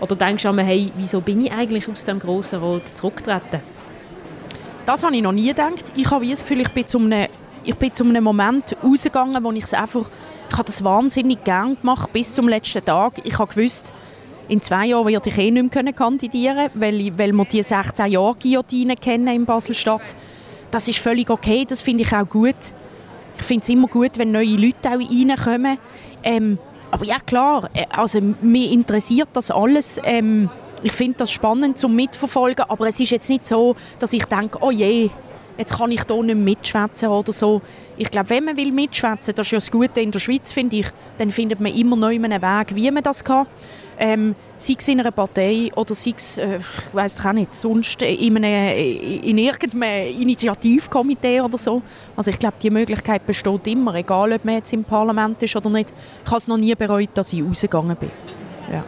Oder 0.00 0.16
denkst 0.16 0.42
du 0.42 0.48
an, 0.48 0.58
hey, 0.58 0.92
wieso 0.96 1.20
bin 1.20 1.44
ich 1.44 1.52
eigentlich 1.52 1.88
aus 1.88 2.04
dem 2.04 2.18
grossen 2.18 2.60
Rot 2.60 2.88
zurückgetreten? 2.88 3.60
Das 4.86 5.02
habe 5.02 5.16
ich 5.16 5.22
noch 5.22 5.32
nie 5.32 5.48
gedacht. 5.48 5.92
Ich 5.96 6.10
habe 6.10 6.28
das 6.28 6.42
Gefühl, 6.42 6.60
ich 6.60 6.68
bin 6.68 6.86
zu 6.86 6.98
einem, 6.98 7.28
ich 7.64 7.74
bin 7.74 7.92
zu 7.92 8.04
einem 8.04 8.22
Moment 8.22 8.76
rausgegangen, 8.82 9.42
wo 9.42 9.50
ich 9.52 9.64
es 9.64 9.74
einfach, 9.74 10.10
ich 10.50 10.54
habe 10.54 10.64
das 10.64 10.84
wahnsinnig 10.84 11.42
gern 11.42 11.76
gemacht, 11.80 12.12
bis 12.12 12.34
zum 12.34 12.48
letzten 12.48 12.84
Tag. 12.84 13.14
Ich 13.24 13.38
habe 13.38 13.52
gewusst, 13.54 13.94
in 14.48 14.60
zwei 14.60 14.86
Jahren 14.86 15.06
werde 15.06 15.30
ich 15.30 15.38
eh 15.38 15.50
nicht 15.50 15.74
mehr 15.74 15.92
kandidieren 15.92 16.68
weil, 16.74 17.00
ich, 17.00 17.18
weil 17.18 17.32
wir 17.32 17.44
die 17.46 17.62
16 17.62 18.06
Jahre 18.06 18.34
Guillotine 18.34 18.96
kennen 18.96 19.28
in 19.28 19.46
Basel-Stadt. 19.46 20.14
Das 20.70 20.86
ist 20.86 20.98
völlig 20.98 21.30
okay, 21.30 21.64
das 21.66 21.80
finde 21.80 22.02
ich 22.02 22.12
auch 22.12 22.28
gut. 22.28 22.54
Ich 23.38 23.44
finde 23.44 23.62
es 23.62 23.68
immer 23.68 23.88
gut, 23.88 24.18
wenn 24.18 24.32
neue 24.32 24.56
Leute 24.56 24.88
auch 24.88 25.00
reinkommen. 25.00 25.78
Ähm, 26.22 26.58
aber 26.90 27.04
ja, 27.04 27.18
klar, 27.18 27.68
äh, 27.74 27.84
also 27.90 28.20
mich 28.20 28.72
interessiert 28.72 29.28
das 29.32 29.50
alles. 29.50 30.00
Ähm, 30.04 30.48
ich 30.82 30.92
finde 30.92 31.18
das 31.18 31.32
spannend 31.32 31.78
zum 31.78 31.96
Mitverfolgen, 31.96 32.66
aber 32.68 32.86
es 32.88 33.00
ist 33.00 33.10
jetzt 33.10 33.28
nicht 33.28 33.46
so, 33.46 33.74
dass 33.98 34.12
ich 34.12 34.24
denke, 34.26 34.58
oh 34.60 34.70
je, 34.70 35.10
jetzt 35.56 35.76
kann 35.76 35.90
ich 35.90 36.02
hier 36.06 36.22
nicht 36.22 36.36
mitschwätzen 36.36 37.08
oder 37.08 37.32
so. 37.32 37.62
Ich 37.96 38.10
glaube, 38.10 38.30
wenn 38.30 38.44
man 38.44 38.56
will 38.56 38.72
mitschwätzen, 38.72 39.34
das 39.34 39.46
ist 39.46 39.52
ja 39.52 39.56
das 39.58 39.70
Gute 39.70 40.00
in 40.00 40.10
der 40.10 40.18
Schweiz, 40.18 40.52
finde 40.52 40.76
ich, 40.76 40.86
dann 41.18 41.30
findet 41.30 41.60
man 41.60 41.74
immer 41.74 41.96
noch 41.96 42.08
einen 42.08 42.42
Weg, 42.42 42.74
wie 42.74 42.90
man 42.90 43.02
das 43.02 43.24
kann. 43.24 43.46
Ähm, 43.98 44.34
sei 44.56 44.74
es 44.78 44.88
in 44.88 45.00
einer 45.00 45.10
Partei 45.10 45.70
oder 45.74 45.94
sei 45.94 46.14
es, 46.16 46.38
äh, 46.38 46.58
ich 46.58 46.94
weiß 46.94 47.24
auch 47.24 47.32
nicht, 47.32 47.54
sonst 47.54 48.00
in, 48.02 48.36
einem, 48.36 48.76
in 49.22 49.38
irgendeinem 49.38 50.20
Initiativkomitee 50.20 51.40
oder 51.40 51.58
so. 51.58 51.82
Also 52.16 52.30
ich 52.30 52.38
glaube, 52.38 52.56
die 52.62 52.70
Möglichkeit 52.70 53.26
besteht 53.26 53.66
immer, 53.66 53.94
egal 53.94 54.32
ob 54.32 54.44
man 54.44 54.54
jetzt 54.54 54.72
im 54.72 54.84
Parlament 54.84 55.42
ist 55.42 55.56
oder 55.56 55.70
nicht. 55.70 55.92
Ich 56.24 56.30
habe 56.30 56.38
es 56.38 56.48
noch 56.48 56.56
nie 56.58 56.74
bereut, 56.74 57.10
dass 57.14 57.32
ich 57.32 57.42
rausgegangen 57.42 57.96
bin. 57.96 58.10
Ja. 58.72 58.84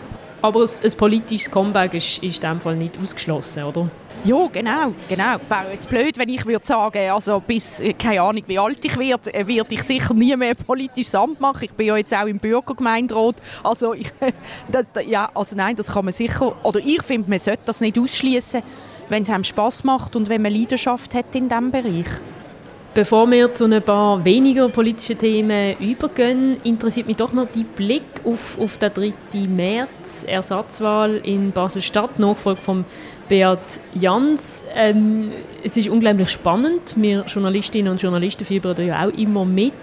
Aber 0.47 0.61
ein, 0.61 0.93
politisches 0.97 1.51
Comeback 1.51 1.95
ist, 1.95 2.23
ist 2.23 2.23
in 2.23 2.31
diesem 2.31 2.61
Fall 2.61 2.77
nicht 2.77 2.97
ausgeschlossen, 3.03 3.65
oder? 3.65 3.91
Ja, 4.23 4.47
genau, 4.53 4.95
genau. 5.09 5.39
Wäre 5.49 5.73
jetzt 5.73 5.89
blöd, 5.89 6.17
wenn 6.17 6.29
ich 6.29 6.47
würde 6.47 6.65
sagen, 6.65 7.11
also 7.11 7.41
bis, 7.41 7.81
äh, 7.81 7.95
keine 7.95 8.23
Ahnung, 8.23 8.45
wie 8.47 8.57
alt 8.57 8.85
ich 8.85 8.97
werde, 8.97 9.35
äh, 9.35 9.45
werde 9.45 9.75
ich 9.75 9.83
sicher 9.83 10.15
nie 10.15 10.37
mehr 10.37 10.55
politisches 10.55 11.17
Amt 11.17 11.41
machen. 11.41 11.65
Ich 11.65 11.73
bin 11.73 11.89
ja 11.89 11.97
jetzt 11.97 12.15
auch 12.15 12.27
im 12.27 12.39
Bürgergemeinderat. 12.39 13.35
Also, 13.65 13.95
ich, 13.95 14.07
das, 14.71 14.85
ja, 15.05 15.29
also 15.35 15.57
nein, 15.57 15.75
das 15.75 15.93
kann 15.93 16.05
man 16.05 16.15
sicher, 16.15 16.55
oder 16.65 16.79
ich 16.79 17.03
finde, 17.03 17.29
man 17.29 17.41
sollte 17.41 17.63
das 17.65 17.81
nicht 17.81 17.99
ausschließen, 17.99 18.63
wenn 19.09 19.25
es 19.25 19.31
einem 19.31 19.43
Spass 19.43 19.83
macht 19.83 20.15
und 20.15 20.29
wenn 20.29 20.43
man 20.43 20.53
Leidenschaft 20.53 21.13
hat 21.13 21.35
in 21.35 21.49
diesem 21.49 21.73
Bereich. 21.73 22.07
Bevor 22.97 23.31
wir 23.31 23.53
zu 23.53 23.67
ein 23.67 23.83
paar 23.83 24.25
weniger 24.25 24.71
politischen 24.71 25.19
Themen 25.19 25.79
übergehen, 25.81 26.57
interessiert 26.65 27.07
mich 27.07 27.17
doch 27.17 27.31
noch 27.35 27.47
die 27.47 27.63
Blick 27.63 28.03
auf, 28.25 28.59
auf 28.59 28.79
den 28.79 28.91
3. 28.91 29.13
März, 29.47 30.25
Ersatzwahl 30.27 31.17
in 31.17 31.53
Basel-Stadt, 31.53 32.19
Nachfolge 32.19 32.63
von 32.63 32.87
Beat 33.29 33.83
Jans. 33.93 34.65
Ähm, 34.75 35.31
es 35.63 35.77
ist 35.77 35.91
unglaublich 35.91 36.31
spannend. 36.31 36.95
Wir 36.97 37.27
Journalistinnen 37.27 37.93
und 37.93 38.01
Journalisten 38.01 38.47
fiebern 38.47 38.75
da 38.75 38.83
ja 38.83 39.07
auch 39.07 39.13
immer 39.13 39.45
mit. 39.45 39.75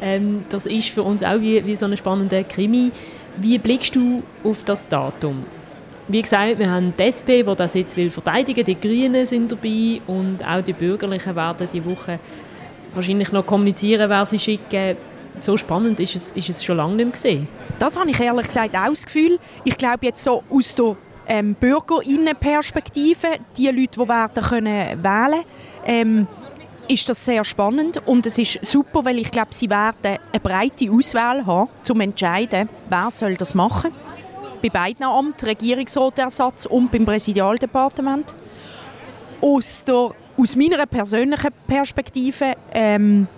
Ähm, 0.00 0.44
das 0.48 0.66
ist 0.66 0.90
für 0.90 1.02
uns 1.02 1.24
auch 1.24 1.40
wie, 1.40 1.66
wie 1.66 1.74
so 1.74 1.86
ein 1.86 1.96
spannender 1.96 2.44
Krimi. 2.44 2.92
Wie 3.36 3.58
blickst 3.58 3.96
du 3.96 4.22
auf 4.44 4.62
das 4.62 4.86
Datum? 4.86 5.44
Wie 6.06 6.20
gesagt, 6.20 6.58
wir 6.58 6.70
haben 6.70 6.92
die 6.98 7.02
SP, 7.08 7.40
die 7.42 7.54
das 7.56 7.74
jetzt 7.74 7.96
will 7.96 8.10
verteidigen 8.10 8.66
will. 8.66 8.74
Die 8.74 8.80
Grünen 8.80 9.24
sind 9.24 9.50
dabei 9.50 10.02
und 10.06 10.46
auch 10.46 10.62
die 10.62 10.74
Bürgerlichen 10.74 11.34
werden 11.34 11.68
die 11.72 11.84
Woche 11.84 12.20
wahrscheinlich 12.92 13.32
noch 13.32 13.46
kommunizieren, 13.46 14.10
wer 14.10 14.26
sie 14.26 14.38
schicken. 14.38 14.96
So 15.40 15.56
spannend 15.56 15.98
ist 16.00 16.14
es, 16.14 16.30
ist 16.32 16.50
es 16.50 16.62
schon 16.62 16.76
lange 16.76 16.96
nicht 16.96 17.04
mehr 17.06 17.12
gesehen. 17.12 17.48
Das 17.78 17.98
habe 17.98 18.10
ich 18.10 18.20
ehrlich 18.20 18.46
gesagt 18.46 18.76
auch 18.76 18.90
das 18.90 19.04
Gefühl. 19.04 19.38
Ich 19.64 19.76
glaube 19.76 20.06
jetzt 20.06 20.22
so 20.22 20.44
aus 20.48 20.74
der 20.74 20.96
ähm, 21.26 21.54
Bürgerinnenperspektive, 21.54 23.28
die 23.56 23.66
Leute, 23.68 23.98
die 23.98 24.08
werden 24.08 24.44
können 24.44 25.02
wählen 25.02 25.44
ähm, 25.86 26.26
ist 26.86 27.08
das 27.08 27.24
sehr 27.24 27.44
spannend 27.44 28.02
und 28.04 28.26
es 28.26 28.36
ist 28.36 28.58
super, 28.62 29.06
weil 29.06 29.18
ich 29.18 29.30
glaube, 29.30 29.48
sie 29.52 29.70
werden 29.70 30.18
eine 30.30 30.40
breite 30.42 30.90
Auswahl 30.90 31.46
haben, 31.46 31.70
um 31.70 31.82
zu 31.82 31.94
entscheiden, 31.94 32.68
wer 32.90 33.10
soll 33.10 33.36
das 33.36 33.54
machen 33.54 33.90
soll 33.90 34.23
bei 34.64 34.70
beiden 34.70 35.04
Amten, 35.04 35.46
Regierungsratersatz 35.46 36.64
und 36.64 36.90
beim 36.90 37.04
Präsidialdepartement. 37.04 38.34
Aus, 39.42 39.84
der, 39.84 40.10
aus 40.38 40.56
meiner 40.56 40.86
persönlichen 40.86 41.50
Perspektive 41.66 42.54
ähm, 42.72 43.28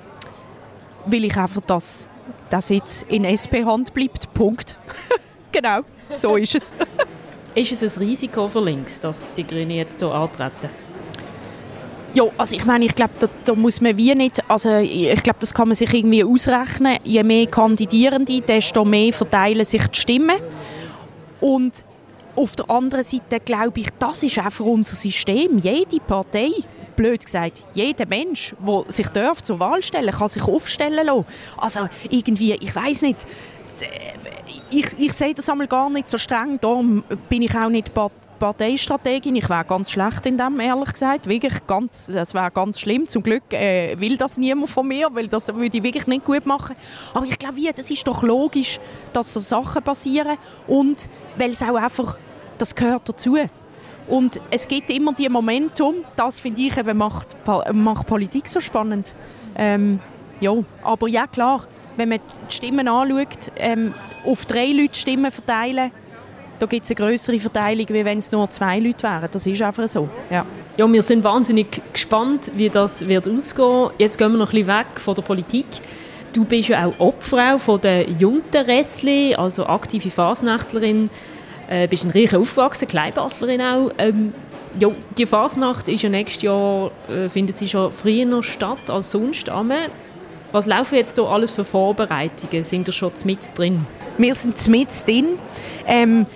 will 1.06 1.24
ich 1.24 1.36
einfach, 1.36 1.62
dass 1.62 2.08
das 2.48 2.68
jetzt 2.68 3.10
in 3.10 3.24
SP-Hand 3.26 3.92
bleibt. 3.92 4.32
Punkt. 4.34 4.78
genau, 5.52 5.80
so 6.14 6.36
ist 6.36 6.54
es. 6.54 6.72
ist 7.56 7.82
es 7.82 7.96
ein 7.96 8.04
Risiko 8.04 8.46
für 8.46 8.64
links, 8.64 9.00
dass 9.00 9.34
die 9.34 9.44
Grünen 9.44 9.72
jetzt 9.72 10.00
hier 10.00 10.12
antreten? 10.12 10.70
Ja, 12.14 12.24
also 12.38 12.54
ich 12.54 12.64
meine, 12.64 12.84
ich 12.84 12.94
glaube, 12.94 13.14
da, 13.18 13.26
da, 13.44 13.54
muss 13.54 13.80
man 13.80 13.96
wie 13.96 14.14
nicht, 14.14 14.48
also 14.48 14.76
ich 14.76 15.22
glaube, 15.24 15.40
das 15.40 15.52
kann 15.52 15.68
man 15.68 15.74
sich 15.74 15.92
irgendwie 15.92 16.22
ausrechnen. 16.22 16.98
Je 17.04 17.22
mehr 17.24 17.46
Kandidierende, 17.46 18.40
desto 18.42 18.84
mehr 18.84 19.12
verteilen 19.12 19.64
sich 19.64 19.86
die 19.88 20.00
Stimmen. 20.00 20.36
Und 21.40 21.84
auf 22.34 22.54
der 22.56 22.70
anderen 22.70 23.04
Seite 23.04 23.40
glaube 23.40 23.80
ich, 23.80 23.88
das 23.98 24.22
ist 24.22 24.38
einfach 24.38 24.64
unser 24.64 24.94
System. 24.94 25.58
Jede 25.58 26.00
Partei, 26.00 26.50
blöd 26.94 27.24
gesagt, 27.24 27.62
jeder 27.72 28.06
Mensch, 28.06 28.54
der 28.66 28.84
sich 28.88 29.08
darf 29.08 29.42
zur 29.42 29.58
Wahl 29.58 29.82
stellen 29.82 30.10
kann 30.10 30.28
sich 30.28 30.42
aufstellen 30.42 31.06
lassen. 31.06 31.24
Also 31.56 31.88
irgendwie, 32.10 32.52
ich 32.54 32.74
weiß 32.74 33.02
nicht, 33.02 33.26
ich, 34.70 34.86
ich 34.98 35.12
sehe 35.12 35.34
das 35.34 35.48
einmal 35.48 35.66
gar 35.66 35.90
nicht 35.90 36.08
so 36.08 36.18
streng. 36.18 36.58
Darum 36.60 37.04
bin 37.28 37.42
ich 37.42 37.56
auch 37.56 37.68
nicht 37.68 37.92
Parteistrategin. 38.38 39.36
Ich 39.36 39.48
wäre 39.48 39.64
ganz 39.64 39.90
schlecht 39.90 40.26
in 40.26 40.38
dem, 40.38 40.60
ehrlich 40.60 40.92
gesagt. 40.92 41.28
Wirklich 41.28 41.66
ganz, 41.66 42.06
das 42.06 42.34
wäre 42.34 42.50
ganz 42.50 42.80
schlimm. 42.80 43.08
Zum 43.08 43.22
Glück 43.22 43.52
äh, 43.52 43.98
will 43.98 44.16
das 44.16 44.38
niemand 44.38 44.70
von 44.70 44.86
mir, 44.86 45.08
weil 45.12 45.28
das 45.28 45.48
würde 45.54 45.76
ich 45.76 45.82
wirklich 45.82 46.06
nicht 46.06 46.24
gut 46.24 46.46
machen. 46.46 46.76
Aber 47.14 47.26
ich 47.26 47.38
glaube, 47.38 47.60
das 47.74 47.90
ist 47.90 48.06
doch 48.06 48.22
logisch, 48.22 48.78
dass 49.12 49.32
so 49.32 49.40
Sachen 49.40 49.82
passieren 49.82 50.36
und 50.66 51.08
weil 51.36 51.50
es 51.50 51.62
auch 51.62 51.74
einfach, 51.76 52.18
das 52.58 52.74
gehört 52.74 53.08
dazu. 53.08 53.36
Und 54.08 54.40
es 54.50 54.68
gibt 54.68 54.90
immer 54.90 55.12
die 55.12 55.28
Momentum, 55.28 55.96
das 56.14 56.38
finde 56.38 56.62
ich 56.62 56.76
eben 56.76 56.96
macht, 56.96 57.36
macht 57.72 58.06
Politik 58.06 58.46
so 58.46 58.60
spannend. 58.60 59.12
Ähm, 59.56 60.00
ja, 60.40 60.52
aber 60.82 61.08
ja 61.08 61.26
klar, 61.26 61.62
wenn 61.96 62.10
man 62.10 62.20
die 62.48 62.54
Stimmen 62.54 62.88
anschaut, 62.88 63.50
ähm, 63.56 63.94
auf 64.24 64.44
drei 64.46 64.66
Leute 64.72 64.98
Stimmen 64.98 65.30
verteilen, 65.30 65.90
da 66.58 66.66
gibt 66.66 66.84
es 66.84 66.90
eine 66.90 66.96
größere 66.96 67.38
Verteilung, 67.38 67.86
wie 67.88 68.04
wenn 68.04 68.18
es 68.18 68.32
nur 68.32 68.48
zwei 68.50 68.78
Leute 68.78 69.02
wären. 69.04 69.28
Das 69.30 69.46
ist 69.46 69.62
einfach 69.62 69.88
so. 69.88 70.08
Ja. 70.30 70.44
ja, 70.76 70.92
wir 70.92 71.02
sind 71.02 71.24
wahnsinnig 71.24 71.82
gespannt, 71.92 72.52
wie 72.56 72.68
das 72.68 73.06
wird 73.06 73.28
ausgehen. 73.28 73.90
Jetzt 73.98 74.18
gehen 74.18 74.32
wir 74.32 74.38
noch 74.38 74.52
ein 74.52 74.52
bisschen 74.52 74.66
weg 74.66 74.86
von 74.96 75.14
der 75.14 75.22
Politik. 75.22 75.66
Du 76.32 76.44
bist 76.44 76.68
ja 76.68 76.86
auch 76.86 76.94
Obfrau 76.98 77.58
von 77.58 77.80
der 77.80 78.10
Junteressli, 78.10 79.34
also 79.34 79.66
aktive 79.66 80.10
Fasnächtlerin. 80.10 81.10
Äh, 81.68 81.88
bist 81.88 82.04
in 82.04 82.10
Riechen 82.10 82.40
aufgewachsen, 82.40 82.86
Kleinbaslerin 82.86 83.60
auch. 83.60 83.90
Ähm, 83.98 84.32
ja, 84.78 84.90
die 85.16 85.26
Fasnacht 85.26 85.88
ist 85.88 86.02
ja 86.02 86.08
nächstes 86.08 86.42
Jahr, 86.42 86.90
äh, 87.08 87.28
findet 87.28 87.56
sie 87.56 87.68
schon 87.68 87.90
früher 87.90 88.42
statt 88.42 88.90
als 88.90 89.10
sonst. 89.10 89.50
Was 90.52 90.66
laufen 90.66 90.94
jetzt 90.94 91.16
hier 91.16 91.26
alles 91.26 91.50
für 91.50 91.64
Vorbereitungen? 91.64 92.62
Sind 92.62 92.88
ihr 92.88 92.92
schon 92.92 93.12
mit 93.24 93.38
drin? 93.58 93.86
Wir 94.16 94.34
sind 94.34 94.68
mit 94.68 95.06
drin. 95.06 95.38
Ähm, 95.86 96.26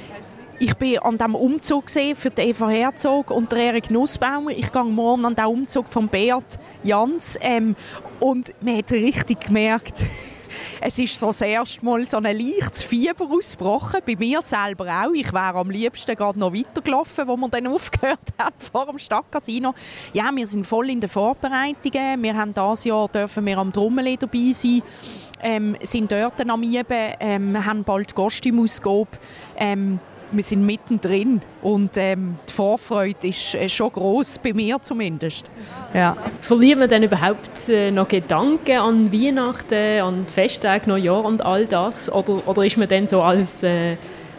ich 0.61 0.75
bin 0.75 0.99
an 0.99 1.17
diesem 1.17 1.35
Umzug 1.35 1.91
für 1.91 2.31
die 2.31 2.43
Eva 2.43 2.69
Herzog 2.69 3.31
und 3.31 3.51
der 3.51 3.59
Erik 3.61 3.91
Nussbaumer. 3.91 4.51
Ich 4.51 4.71
gehe 4.71 4.85
morgen 4.85 5.25
an 5.25 5.35
den 5.35 5.47
Umzug 5.47 5.89
von 5.89 6.07
Beat 6.07 6.59
Jans. 6.83 7.39
Ähm, 7.41 7.75
und 8.21 8.53
man 8.61 8.77
hat 8.77 8.93
richtig 8.93 9.41
gemerkt, 9.41 10.05
es 10.83 10.99
ist 10.99 11.19
so 11.19 11.29
das 11.29 11.41
erste 11.41 11.83
Mal 11.83 12.05
so 12.05 12.19
ein 12.19 12.25
leichtes 12.25 12.83
Fieber 12.83 13.25
ausgebrochen. 13.25 14.01
Bei 14.05 14.17
mir 14.17 14.43
selber 14.43 14.87
auch. 14.87 15.15
Ich 15.15 15.33
wäre 15.33 15.55
am 15.55 15.71
liebsten 15.71 16.15
gerade 16.15 16.39
noch 16.39 16.53
weitergelaufen, 16.53 17.27
wo 17.27 17.39
man 17.39 17.51
dann 17.51 17.67
aufgehört 17.67 18.19
hat 18.37 18.55
vor 18.59 18.85
dem 18.85 18.99
Stadtcasino. 18.99 19.73
Ja, 20.13 20.31
wir 20.35 20.47
sind 20.47 20.67
voll 20.67 20.91
in 20.91 21.01
den 21.01 21.09
Vorbereitungen. 21.09 22.23
Wir 22.23 22.37
haben 22.37 22.53
dieses 22.53 22.85
Jahr 22.85 23.09
dürfen 23.09 23.47
wir 23.47 23.57
am 23.57 23.73
Trommeli 23.73 24.19
dabei 24.19 24.53
sein 24.53 24.83
ähm, 25.43 25.77
sind 25.83 26.13
dort 26.13 26.41
am 26.49 26.63
Üben, 26.63 27.15
ähm, 27.19 27.65
haben 27.65 27.85
bald 27.85 28.15
Kostümausgabe. 28.15 29.09
Ähm, 29.57 29.99
wir 30.33 30.43
sind 30.43 30.65
mittendrin 30.65 31.41
und 31.63 31.97
ähm, 31.97 32.37
die 32.49 32.53
Vorfreude 32.53 33.29
ist 33.29 33.55
äh, 33.55 33.69
schon 33.69 33.93
groß 33.93 34.39
bei 34.43 34.53
mir 34.53 34.81
zumindest. 34.81 35.47
Ja. 35.95 36.17
Verliert 36.41 36.79
man 36.79 36.89
denn 36.89 37.03
überhaupt 37.03 37.69
äh, 37.69 37.91
noch 37.91 38.09
Gedanken 38.09 38.79
an 38.79 39.13
Weihnachten, 39.13 40.01
an 40.01 40.27
Festtage, 40.27 40.89
Neujahr 40.89 41.25
und 41.25 41.43
all 41.45 41.67
das? 41.67 42.13
Oder, 42.13 42.47
oder 42.47 42.65
ist 42.65 42.77
man 42.77 42.89
dann 42.89 43.07
so 43.07 43.23
als 43.23 43.63
äh, 43.63 43.97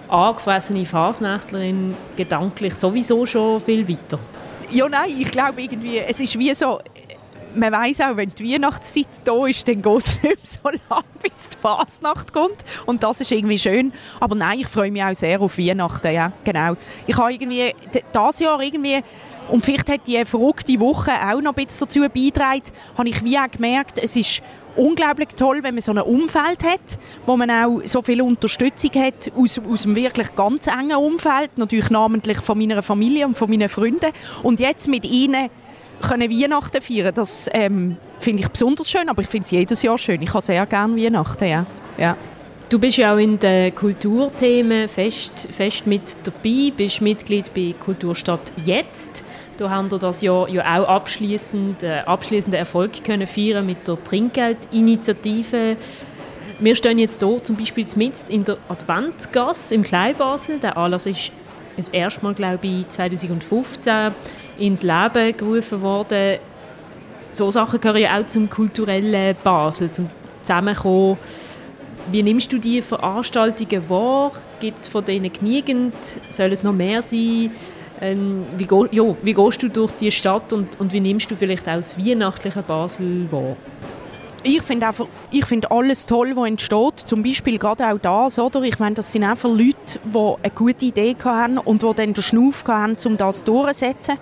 angefressene 0.07 0.85
Fasnächtlerin 0.85 1.95
gedanklich 2.15 2.75
sowieso 2.75 3.25
schon 3.25 3.59
viel 3.59 3.87
weiter? 3.87 4.19
Ja, 4.71 4.87
nein, 4.87 5.09
ich 5.19 5.29
glaube 5.29 5.61
irgendwie, 5.61 5.97
es 5.97 6.19
ist 6.21 6.39
wie 6.39 6.53
so, 6.53 6.79
man 7.55 7.71
weiß 7.71 8.01
auch, 8.01 8.17
wenn 8.17 8.29
die 8.29 8.53
Weihnachtszeit 8.53 9.07
da 9.23 9.45
ist, 9.47 9.67
dann 9.67 9.81
geht 9.81 10.07
es 10.07 10.23
nicht 10.23 10.47
so 10.47 10.69
lange, 10.69 11.03
bis 11.21 11.49
die 11.49 11.57
Fasnacht 11.57 12.33
kommt. 12.33 12.63
Und 12.85 13.03
das 13.03 13.21
ist 13.21 13.31
irgendwie 13.31 13.57
schön. 13.57 13.93
Aber 14.19 14.35
nein, 14.35 14.59
ich 14.59 14.67
freue 14.67 14.91
mich 14.91 15.03
auch 15.03 15.13
sehr 15.13 15.41
auf 15.41 15.57
Weihnachten. 15.57 16.13
Ja, 16.13 16.31
genau. 16.43 16.75
Ich 17.07 17.17
habe 17.17 17.33
irgendwie 17.33 17.73
das 18.11 18.39
Jahr 18.39 18.61
irgendwie 18.61 19.01
und 19.49 19.65
vielleicht 19.65 19.89
hat 19.89 20.07
die 20.07 20.23
verrückte 20.23 20.79
Woche 20.79 21.11
auch 21.11 21.41
noch 21.41 21.55
ein 21.55 21.65
bisschen 21.65 21.87
dazu 21.87 21.99
beigetragen, 22.01 22.63
habe 22.97 23.09
ich 23.09 23.23
wie 23.23 23.37
auch 23.37 23.51
gemerkt, 23.51 23.99
es 24.01 24.15
ist 24.15 24.41
unglaublich 24.75 25.29
toll, 25.29 25.59
wenn 25.63 25.75
man 25.75 25.81
so 25.81 25.91
ein 25.91 25.99
Umfeld 25.99 26.63
hat, 26.63 26.97
wo 27.25 27.35
man 27.35 27.51
auch 27.51 27.81
so 27.83 28.01
viel 28.01 28.21
Unterstützung 28.21 28.91
hat 28.95 29.31
aus, 29.35 29.59
aus 29.59 29.85
einem 29.85 29.95
wirklich 29.95 30.33
ganz 30.35 30.67
engen 30.67 30.95
Umfeld, 30.95 31.57
natürlich 31.57 31.89
namentlich 31.89 32.37
von 32.37 32.57
meiner 32.57 32.81
Familie 32.81 33.27
und 33.27 33.35
von 33.37 33.49
meinen 33.49 33.69
Freunden. 33.69 34.11
Und 34.43 34.59
jetzt 34.59 34.87
mit 34.87 35.05
ihnen 35.05 35.49
können 36.01 36.29
Weihnachten 36.29 36.81
feiern, 36.81 37.13
das 37.13 37.49
ähm, 37.53 37.97
finde 38.19 38.43
ich 38.43 38.49
besonders 38.49 38.89
schön, 38.89 39.09
aber 39.09 39.21
ich 39.21 39.27
finde 39.27 39.45
es 39.45 39.51
jedes 39.51 39.81
Jahr 39.81 39.97
schön. 39.97 40.21
Ich 40.21 40.33
habe 40.33 40.43
sehr 40.43 40.65
gerne 40.65 40.95
Weihnachten, 40.95 41.45
ja. 41.45 41.65
ja. 41.97 42.17
Du 42.69 42.79
bist 42.79 42.97
ja 42.97 43.13
auch 43.13 43.17
in 43.17 43.37
den 43.37 43.75
Kulturthemen 43.75 44.87
fest, 44.87 45.49
fest 45.51 45.85
mit 45.85 46.15
dabei, 46.23 46.71
bist 46.75 47.01
Mitglied 47.01 47.53
bei 47.53 47.75
Kulturstadt 47.77 48.53
Jetzt. 48.63 49.25
Da 49.57 49.69
haben 49.69 49.89
das 49.89 50.21
Jahr 50.21 50.47
ja 50.49 50.79
auch 50.79 50.87
abschließend, 50.87 51.83
äh, 51.83 51.99
abschließenden 52.05 52.57
Erfolg 52.57 53.03
können 53.03 53.27
feiern 53.27 53.65
mit 53.65 53.87
der 53.87 54.01
Trinkgeldinitiative. 54.01 55.75
Wir 56.59 56.75
stehen 56.75 56.97
jetzt 56.97 57.21
hier 57.21 57.43
zum 57.43 57.57
Beispiel 57.57 57.85
mit 57.95 58.29
in 58.29 58.43
der 58.43 58.57
Adventgasse 58.69 59.75
im 59.75 59.83
Kleinbasel. 59.83 60.59
Der 60.59 60.77
Anlass 60.77 61.07
ist 61.07 61.31
das 61.75 61.89
erste 61.89 62.23
Mal, 62.23 62.33
glaube 62.33 62.65
ich, 62.65 62.87
2015 62.87 64.13
ins 64.61 64.83
Leben 64.83 65.35
gerufen 65.35 65.81
worden. 65.81 66.39
So 67.31 67.49
Sachen 67.49 67.79
gehören 67.79 68.01
ja 68.01 68.19
auch 68.19 68.25
zum 68.25 68.49
kulturellen 68.49 69.35
Basel, 69.43 69.91
zum 69.91 70.09
Zusammenkommen. 70.43 71.17
Wie 72.11 72.23
nimmst 72.23 72.51
du 72.51 72.57
diese 72.57 72.81
Veranstaltungen 72.81 73.89
wahr? 73.89 74.31
Gibt 74.59 74.79
es 74.79 74.87
von 74.87 75.05
denen 75.05 75.31
genügend? 75.31 75.93
Soll 76.29 76.51
es 76.51 76.63
noch 76.63 76.73
mehr 76.73 77.01
sein? 77.01 77.51
Ähm, 78.01 78.45
wie, 78.57 78.65
go, 78.65 78.87
ja, 78.91 79.03
wie 79.21 79.33
gehst 79.33 79.61
du 79.61 79.69
durch 79.69 79.91
die 79.91 80.11
Stadt 80.11 80.51
und, 80.51 80.79
und 80.79 80.91
wie 80.91 80.99
nimmst 80.99 81.29
du 81.29 81.35
vielleicht 81.35 81.69
auch 81.69 81.75
das 81.75 81.97
weihnachtliche 81.97 82.63
Basel 82.63 83.31
wahr? 83.31 83.55
ich 84.43 84.61
finde 84.61 84.87
einfach, 84.87 85.07
ich 85.31 85.45
finde 85.45 85.69
alles 85.71 86.05
toll, 86.05 86.35
was 86.35 86.47
entsteht. 86.47 86.99
Zum 86.99 87.23
Beispiel 87.23 87.57
gerade 87.57 87.87
auch 87.87 87.99
das, 87.99 88.39
oder? 88.39 88.61
Ich 88.63 88.79
meine, 88.79 88.95
das 88.95 89.11
sind 89.11 89.23
einfach 89.23 89.49
Leute, 89.49 89.99
die 90.03 90.17
eine 90.17 90.53
gute 90.55 90.85
Idee 90.85 91.15
haben 91.23 91.57
und 91.57 91.81
die 91.81 91.93
dann 91.93 92.13
den 92.13 92.23
Schnuff 92.23 92.63
haben, 92.67 92.97
um 93.05 93.17
das 93.17 93.43
durchzusetzen. 93.43 94.17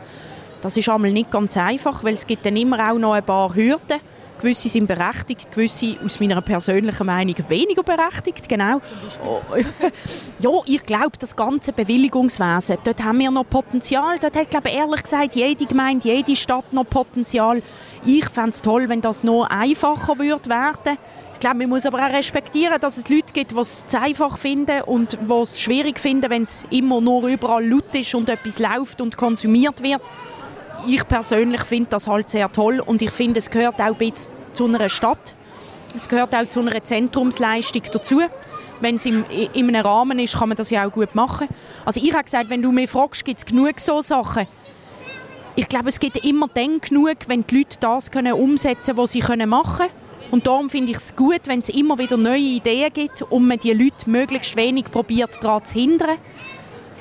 Das 0.61 0.75
ist 0.75 0.89
einmal 0.89 1.11
nicht 1.11 1.31
ganz 1.31 1.55
einfach, 1.57 2.03
weil 2.03 2.13
es 2.13 2.27
gibt 2.27 2.45
dann 2.45 2.57
immer 2.57 2.91
auch 2.91 2.97
noch 2.97 3.13
ein 3.13 3.23
paar 3.23 3.55
Hürden. 3.55 3.99
Gewisse 4.39 4.69
sind 4.69 4.87
berechtigt, 4.87 5.51
gewisse 5.51 5.97
aus 6.03 6.19
meiner 6.21 6.41
persönlichen 6.41 7.05
Meinung 7.05 7.35
weniger 7.49 7.83
berechtigt, 7.83 8.47
genau. 8.47 8.79
ja, 10.39 10.49
ich 10.65 10.85
glaube, 10.85 11.17
das 11.19 11.35
ganze 11.35 11.73
Bewilligungswesen, 11.73 12.77
dort 12.83 13.03
haben 13.03 13.19
wir 13.19 13.31
noch 13.31 13.43
Potenzial. 13.43 14.17
Dort 14.19 14.37
hat, 14.37 14.49
glaube 14.49 14.69
ehrlich 14.69 15.03
gesagt, 15.03 15.35
jede 15.35 15.65
Gemeinde, 15.65 16.07
jede 16.07 16.37
Stadt 16.37 16.71
noch 16.71 16.85
Potenzial. 16.85 17.61
Ich 18.05 18.25
fände 18.29 18.51
es 18.51 18.61
toll, 18.61 18.87
wenn 18.87 19.01
das 19.01 19.25
noch 19.25 19.43
einfacher 19.49 20.17
würde 20.17 20.49
werden. 20.49 20.97
Ich 21.33 21.39
glaube, 21.41 21.57
man 21.57 21.69
muss 21.69 21.85
aber 21.85 22.05
auch 22.05 22.13
respektieren, 22.13 22.79
dass 22.79 22.97
es 22.97 23.09
Leute 23.09 23.33
gibt, 23.33 23.51
die 23.51 23.57
es 23.57 23.87
zu 23.87 23.99
einfach 23.99 24.37
finden 24.37 24.81
und 24.83 25.17
die 25.21 25.33
es 25.33 25.59
schwierig 25.59 25.99
finden, 25.99 26.29
wenn 26.29 26.43
es 26.43 26.65
immer 26.69 27.01
nur 27.01 27.27
überall 27.27 27.65
laut 27.65 27.93
ist 27.93 28.15
und 28.15 28.29
etwas 28.29 28.59
läuft 28.59 29.01
und 29.01 29.17
konsumiert 29.17 29.83
wird 29.83 30.01
ich 30.87 31.07
persönlich 31.07 31.61
finde 31.61 31.89
das 31.91 32.07
halt 32.07 32.29
sehr 32.29 32.51
toll 32.51 32.79
und 32.79 33.01
ich 33.01 33.11
finde, 33.11 33.39
es 33.39 33.49
gehört 33.49 33.79
auch 33.79 33.85
ein 33.85 33.95
bisschen 33.95 34.37
zu 34.53 34.65
einer 34.65 34.89
Stadt. 34.89 35.35
Es 35.95 36.07
gehört 36.07 36.35
auch 36.35 36.47
zu 36.47 36.59
einer 36.59 36.83
Zentrumsleistung 36.83 37.83
dazu. 37.91 38.21
Wenn 38.81 38.95
es 38.95 39.05
im, 39.05 39.25
in 39.53 39.67
einem 39.67 39.85
Rahmen 39.85 40.19
ist, 40.19 40.37
kann 40.37 40.49
man 40.49 40.55
das 40.55 40.69
ja 40.69 40.87
auch 40.87 40.91
gut 40.91 41.13
machen. 41.15 41.47
Also 41.85 41.99
ich 42.01 42.13
habe 42.13 42.23
gesagt, 42.23 42.49
wenn 42.49 42.61
du 42.61 42.71
mich 42.71 42.89
fragst, 42.89 43.25
gibt 43.25 43.39
es 43.39 43.45
genug 43.45 43.79
so 43.79 44.01
Sachen. 44.01 44.47
Ich 45.55 45.67
glaube, 45.67 45.89
es 45.89 45.99
gibt 45.99 46.23
immer 46.25 46.47
dann 46.53 46.79
genug, 46.79 47.17
wenn 47.27 47.45
die 47.45 47.57
Leute 47.57 47.77
das 47.79 48.09
können 48.11 48.33
umsetzen 48.33 48.95
können, 48.95 48.97
was 48.97 49.11
sie 49.11 49.21
machen 49.21 49.77
können. 49.77 49.91
Und 50.31 50.45
darum 50.45 50.69
finde 50.69 50.91
ich 50.91 50.97
es 50.97 51.15
gut, 51.15 51.41
wenn 51.45 51.59
es 51.59 51.69
immer 51.69 51.97
wieder 51.97 52.15
neue 52.15 52.37
Ideen 52.37 52.93
gibt 52.93 53.23
und 53.23 53.47
man 53.47 53.57
die 53.57 53.73
Leute 53.73 54.09
möglichst 54.09 54.55
wenig 54.55 54.85
probiert, 54.85 55.43
daran 55.43 55.65
zu 55.65 55.73
hindern. 55.73 56.17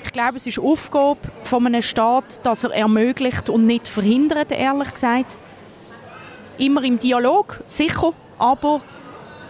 Ich 0.08 0.12
glaube, 0.14 0.36
es 0.36 0.46
ist 0.46 0.58
Aufgabe 0.58 1.20
von 1.42 1.66
einem 1.66 1.82
Staat, 1.82 2.40
dass 2.46 2.64
er 2.64 2.70
ermöglicht 2.70 3.50
und 3.50 3.66
nicht 3.66 3.86
verhindert, 3.86 4.50
ehrlich 4.50 4.94
gesagt. 4.94 5.36
Immer 6.56 6.82
im 6.82 6.98
Dialog, 6.98 7.62
sicher, 7.66 8.14
aber 8.38 8.80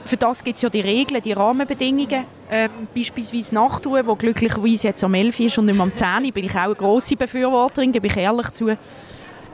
für 0.04 0.16
das 0.16 0.42
gibt 0.42 0.56
es 0.56 0.62
ja 0.62 0.68
die 0.68 0.80
Regeln, 0.80 1.22
die 1.22 1.30
Rahmenbedingungen. 1.30 2.24
Ähm, 2.50 2.70
beispielsweise 2.92 3.54
Nachtruhe, 3.54 4.04
wo 4.04 4.16
glücklicherweise 4.16 4.88
jetzt 4.88 5.04
am 5.04 5.14
11 5.14 5.38
ist 5.38 5.58
und 5.58 5.66
nicht 5.66 5.76
mehr 5.76 5.84
am 5.84 5.94
10 5.94 6.32
bin 6.32 6.46
ich 6.46 6.56
auch 6.56 6.64
eine 6.64 6.74
grosse 6.74 7.14
Befürworterin, 7.14 7.92
gebe 7.92 8.08
ich 8.08 8.16
ehrlich 8.16 8.50
zu. 8.50 8.76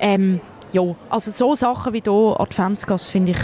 Ähm, 0.01 0.41
ja, 0.73 0.83
also 1.11 1.31
so 1.31 1.55
Sachen 1.55 1.93
wie 1.93 2.03
hier 2.03 2.41
Adventsgas 2.41 3.09
finde 3.09 3.33
ich 3.33 3.39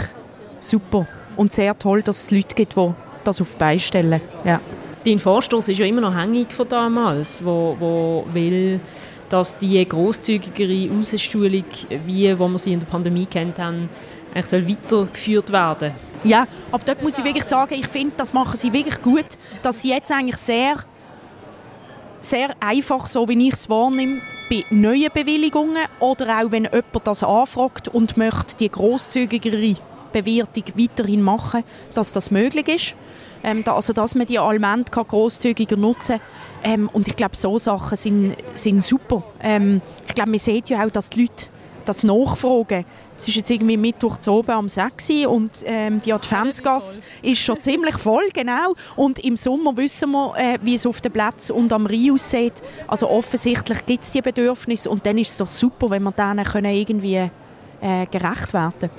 super 0.59 1.05
und 1.37 1.53
sehr 1.53 1.77
toll, 1.77 2.01
dass 2.01 2.23
es 2.23 2.31
Leute 2.31 2.55
gibt, 2.55 2.75
die 2.75 2.91
das 3.23 3.39
auf 3.39 3.51
die 3.51 3.57
Beine 3.59 3.79
stellen. 3.79 4.19
Ja. 4.43 4.59
Dein 5.03 5.17
Vorstoß 5.17 5.69
ist 5.69 5.79
ja 5.79 5.85
immer 5.85 6.01
noch 6.01 6.15
hängig 6.15 6.53
von 6.53 6.67
damals, 6.67 7.43
wo, 7.43 7.75
wo 7.79 8.25
will, 8.33 8.79
dass 9.29 9.57
die 9.57 9.83
großzügigere 9.87 10.91
Ausschulung, 10.93 11.63
wie 12.05 12.37
wo 12.37 12.47
wir 12.47 12.59
sie 12.59 12.73
in 12.73 12.81
der 12.81 12.87
Pandemie 12.87 13.25
kennt 13.25 13.57
haben, 13.59 13.89
soll 14.43 14.67
weitergeführt 14.67 15.51
werden. 15.51 15.93
Ja, 16.23 16.45
aber 16.71 16.83
dort 16.85 17.01
muss 17.01 17.17
ich 17.17 17.23
wirklich 17.23 17.45
sagen, 17.45 17.73
ich 17.73 17.87
finde, 17.87 18.13
das 18.17 18.31
machen 18.31 18.57
sie 18.57 18.71
wirklich 18.71 19.01
gut, 19.01 19.25
dass 19.63 19.81
sie 19.81 19.89
jetzt 19.89 20.11
eigentlich 20.11 20.37
sehr, 20.37 20.75
sehr 22.21 22.51
einfach, 22.59 23.07
so 23.07 23.27
wie 23.27 23.47
ich 23.47 23.53
es 23.53 23.69
wahrnehme, 23.69 24.21
bei 24.51 24.63
neuen 24.69 25.09
Bewilligungen 25.11 25.83
oder 25.99 26.39
auch 26.39 26.51
wenn 26.51 26.65
jemand 26.65 27.07
das 27.07 27.23
anfragt 27.23 27.87
und 27.87 28.17
möchte 28.17 28.57
die 28.57 28.69
großzügigere 28.69 29.77
Bewertung 30.11 30.63
weiterhin 30.75 31.21
machen, 31.21 31.63
dass 31.93 32.13
das 32.13 32.31
möglich 32.31 32.67
ist. 32.67 32.95
Ähm, 33.43 33.63
da, 33.63 33.73
also 33.73 33.91
dass 33.93 34.13
man 34.13 34.27
die 34.27 34.37
Alment 34.37 34.91
großzügiger 34.91 35.75
nutzen 35.75 36.19
kann. 36.63 36.73
Ähm, 36.73 36.89
und 36.93 37.07
ich 37.07 37.15
glaube, 37.15 37.35
so 37.35 37.57
Sachen 37.57 37.97
sind, 37.97 38.35
sind 38.53 38.83
super. 38.83 39.23
Ähm, 39.41 39.81
ich 40.07 40.13
glaube, 40.13 40.29
man 40.29 40.39
sieht 40.39 40.69
ja 40.69 40.85
auch, 40.85 40.91
dass 40.91 41.09
die 41.09 41.21
Leute 41.21 41.47
das 41.85 42.03
nachfragen. 42.03 42.85
Es 43.17 43.27
ist 43.27 43.35
jetzt 43.35 43.49
irgendwie 43.49 43.77
Mittwoch 43.77 44.17
zu 44.17 44.31
oben 44.31 44.51
am 44.51 44.69
6 44.69 45.25
und 45.27 45.51
ähm, 45.65 46.01
die 46.01 46.13
Adventsgasse 46.13 47.01
ist 47.21 47.39
schon 47.39 47.59
ziemlich 47.61 47.97
voll, 47.97 48.29
genau. 48.33 48.73
Und 48.95 49.19
im 49.19 49.35
Sommer 49.35 49.75
wissen 49.77 50.11
wir, 50.11 50.33
äh, 50.37 50.59
wie 50.61 50.75
es 50.75 50.85
auf 50.85 51.01
den 51.01 51.11
Plätzen 51.11 51.53
und 51.53 51.73
am 51.73 51.85
Rhein 51.87 52.11
aussieht. 52.11 52.61
Also 52.87 53.09
offensichtlich 53.09 53.85
gibt 53.85 54.03
es 54.03 54.11
die 54.11 54.21
Bedürfnisse 54.21 54.89
und 54.89 55.05
dann 55.05 55.17
ist 55.17 55.31
es 55.31 55.37
doch 55.37 55.49
super, 55.49 55.89
wenn 55.89 56.03
wir 56.03 56.11
denen 56.11 56.45
können 56.45 56.73
irgendwie 56.73 57.15
äh, 57.15 58.05
gerecht 58.11 58.53
werden 58.53 58.89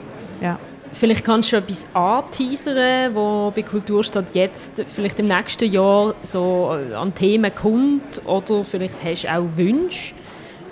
ja. 0.43 0.59
Vielleicht 0.93 1.25
kannst 1.25 1.53
du 1.53 1.57
etwas 1.57 1.87
anteasern, 1.95 3.15
wo 3.15 3.51
bei 3.55 3.63
Kulturstadt 3.63 4.35
jetzt 4.35 4.85
vielleicht 4.87 5.19
im 5.19 5.27
nächsten 5.27 5.73
Jahr 5.73 6.15
so 6.23 6.69
an 6.69 7.15
Themen 7.15 7.55
kommt 7.55 8.25
oder 8.27 8.63
vielleicht 8.63 9.03
hast 9.03 9.25
du 9.25 9.33
auch 9.33 9.45
Wünsche 9.57 10.15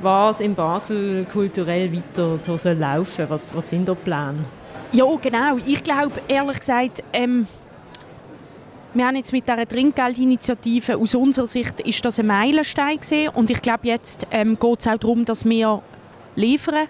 was 0.03 0.41
in 0.41 0.55
Basel 0.55 1.27
kulturell 1.27 1.93
weiter 1.93 2.39
so 2.39 2.57
soll 2.57 2.75
laufen 2.75 3.27
was, 3.29 3.55
was 3.55 3.69
sind 3.69 3.89
da 3.89 3.95
Pläne? 3.95 4.39
Ja, 4.93 5.07
genau. 5.21 5.59
Ich 5.67 5.83
glaube, 5.83 6.21
ehrlich 6.29 6.59
gesagt, 6.59 7.03
ähm, 7.13 7.47
wir 8.93 9.07
haben 9.07 9.17
jetzt 9.17 9.33
mit 9.33 9.49
dieser 9.49 9.69
Trinkgeldinitiative, 9.69 10.97
aus 10.97 11.15
unserer 11.15 11.47
Sicht 11.47 11.81
ist 11.81 12.05
das 12.05 12.19
ein 12.19 12.27
Meilenstein 12.27 12.97
gewesen. 12.97 13.29
und 13.35 13.51
ich 13.51 13.63
glaube, 13.63 13.87
jetzt 13.87 14.27
ähm, 14.33 14.59
geht 14.59 14.81
es 14.81 14.89
auch 14.89 14.99
darum, 14.99 15.25
dass 15.25 15.45
wir 15.45 15.81
liefern, 16.35 16.89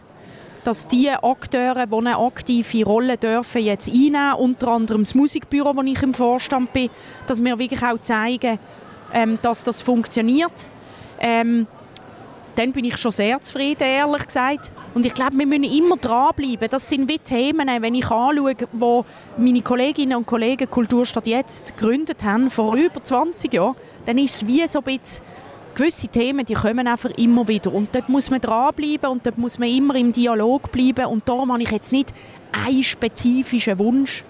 dass 0.65 0.87
die 0.87 1.11
Akteure, 1.11 1.87
die 1.87 1.97
eine 1.97 2.19
aktive 2.19 2.85
Rolle 2.85 3.17
dürfen, 3.17 3.63
jetzt 3.63 3.89
einnehmen, 3.89 4.35
unter 4.35 4.69
anderem 4.69 5.05
das 5.05 5.15
Musikbüro, 5.15 5.75
wo 5.75 5.83
ich 5.83 6.03
im 6.03 6.15
Vorstand 6.15 6.73
bin, 6.73 6.91
dass 7.27 7.43
wir 7.43 7.59
wirklich 7.59 7.83
auch 7.83 8.01
zeigen, 8.01 8.59
ähm, 9.13 9.39
dass 9.43 9.65
das 9.65 9.81
funktioniert. 9.83 10.67
Ähm, 11.19 11.67
dann 12.57 12.73
bin 12.73 12.85
ich 12.85 12.97
schon 12.97 13.13
sehr 13.13 13.41
zufrieden, 13.41 13.85
ehrlich 13.85 14.27
gesagt. 14.27 14.73
Und 14.93 15.07
ich 15.07 15.15
glaube, 15.15 15.39
wir 15.39 15.47
müssen 15.47 15.65
immer 15.65 15.97
dranbleiben. 15.97 16.69
Das 16.69 16.89
sind 16.89 17.09
wie 17.09 17.19
Themen, 17.19 17.69
wenn 17.81 17.95
ich 17.95 18.11
anschaue, 18.11 18.55
wo 18.73 19.05
meine 19.39 19.63
Kolleginnen 19.63 20.17
und 20.17 20.27
Kollegen 20.27 20.69
Kulturstadt 20.69 21.27
jetzt 21.27 21.77
gegründet 21.77 22.25
haben, 22.25 22.51
vor 22.51 22.75
über 22.75 23.03
20 23.03 23.53
Jahren, 23.53 23.77
dann 24.05 24.19
ist 24.19 24.37
es 24.37 24.47
wie 24.47 24.67
so 24.67 24.81
ein 24.81 24.85
bisschen, 24.85 25.23
gewisse 25.75 26.09
Themen, 26.09 26.45
die 26.45 26.55
kommen 26.55 26.87
einfach 26.87 27.11
immer 27.17 27.47
wieder. 27.49 27.73
Und 27.73 27.95
dort 27.95 28.09
muss 28.09 28.31
man 28.31 28.41
dranbleiben 28.41 29.11
und 29.11 29.27
dort 29.27 29.39
muss 29.39 29.59
man 29.59 29.69
immer 29.69 29.95
im 29.95 30.13
Dialog 30.13 30.71
bleiben. 30.73 31.07
Und 31.07 31.29
darum 31.29 31.53
habe 31.53 31.63
ich 31.63 31.71
jetzt 31.71 31.93
nicht 31.93 32.13
einen 32.53 32.85
spezifischen 32.85 33.79
Wunsch, 33.79 34.25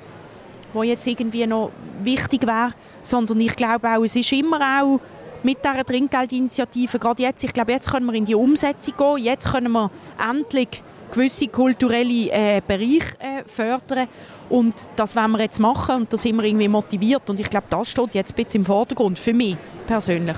der 0.74 0.84
jetzt 0.84 1.06
irgendwie 1.06 1.46
noch 1.46 1.70
wichtig 2.02 2.46
wäre, 2.46 2.72
sondern 3.02 3.40
ich 3.40 3.56
glaube 3.56 3.88
auch, 3.88 4.04
es 4.04 4.16
ist 4.16 4.32
immer 4.32 4.60
auch 4.80 5.00
mit 5.42 5.58
dieser 5.64 5.84
Trinkgeldinitiative, 5.84 6.98
gerade 6.98 7.22
jetzt, 7.22 7.42
ich 7.42 7.52
glaube, 7.52 7.72
jetzt 7.72 7.90
können 7.90 8.06
wir 8.06 8.14
in 8.14 8.26
die 8.26 8.34
Umsetzung 8.34 8.94
gehen, 8.96 9.24
jetzt 9.24 9.50
können 9.50 9.72
wir 9.72 9.90
endlich 10.30 10.82
gewisse 11.10 11.48
kulturelle 11.48 12.30
äh, 12.30 12.60
Bereiche 12.66 13.16
äh, 13.18 13.42
fördern 13.46 14.06
und 14.48 14.88
das 14.96 15.16
wollen 15.16 15.32
wir 15.32 15.40
jetzt 15.40 15.58
machen 15.58 15.96
und 15.96 16.12
da 16.12 16.16
sind 16.16 16.36
wir 16.36 16.44
irgendwie 16.44 16.68
motiviert 16.68 17.28
und 17.30 17.40
ich 17.40 17.50
glaube, 17.50 17.66
das 17.70 17.90
steht 17.90 18.14
jetzt 18.14 18.32
ein 18.32 18.44
bisschen 18.44 18.60
im 18.60 18.66
Vordergrund, 18.66 19.18
für 19.18 19.32
mich 19.32 19.56
persönlich. 19.86 20.36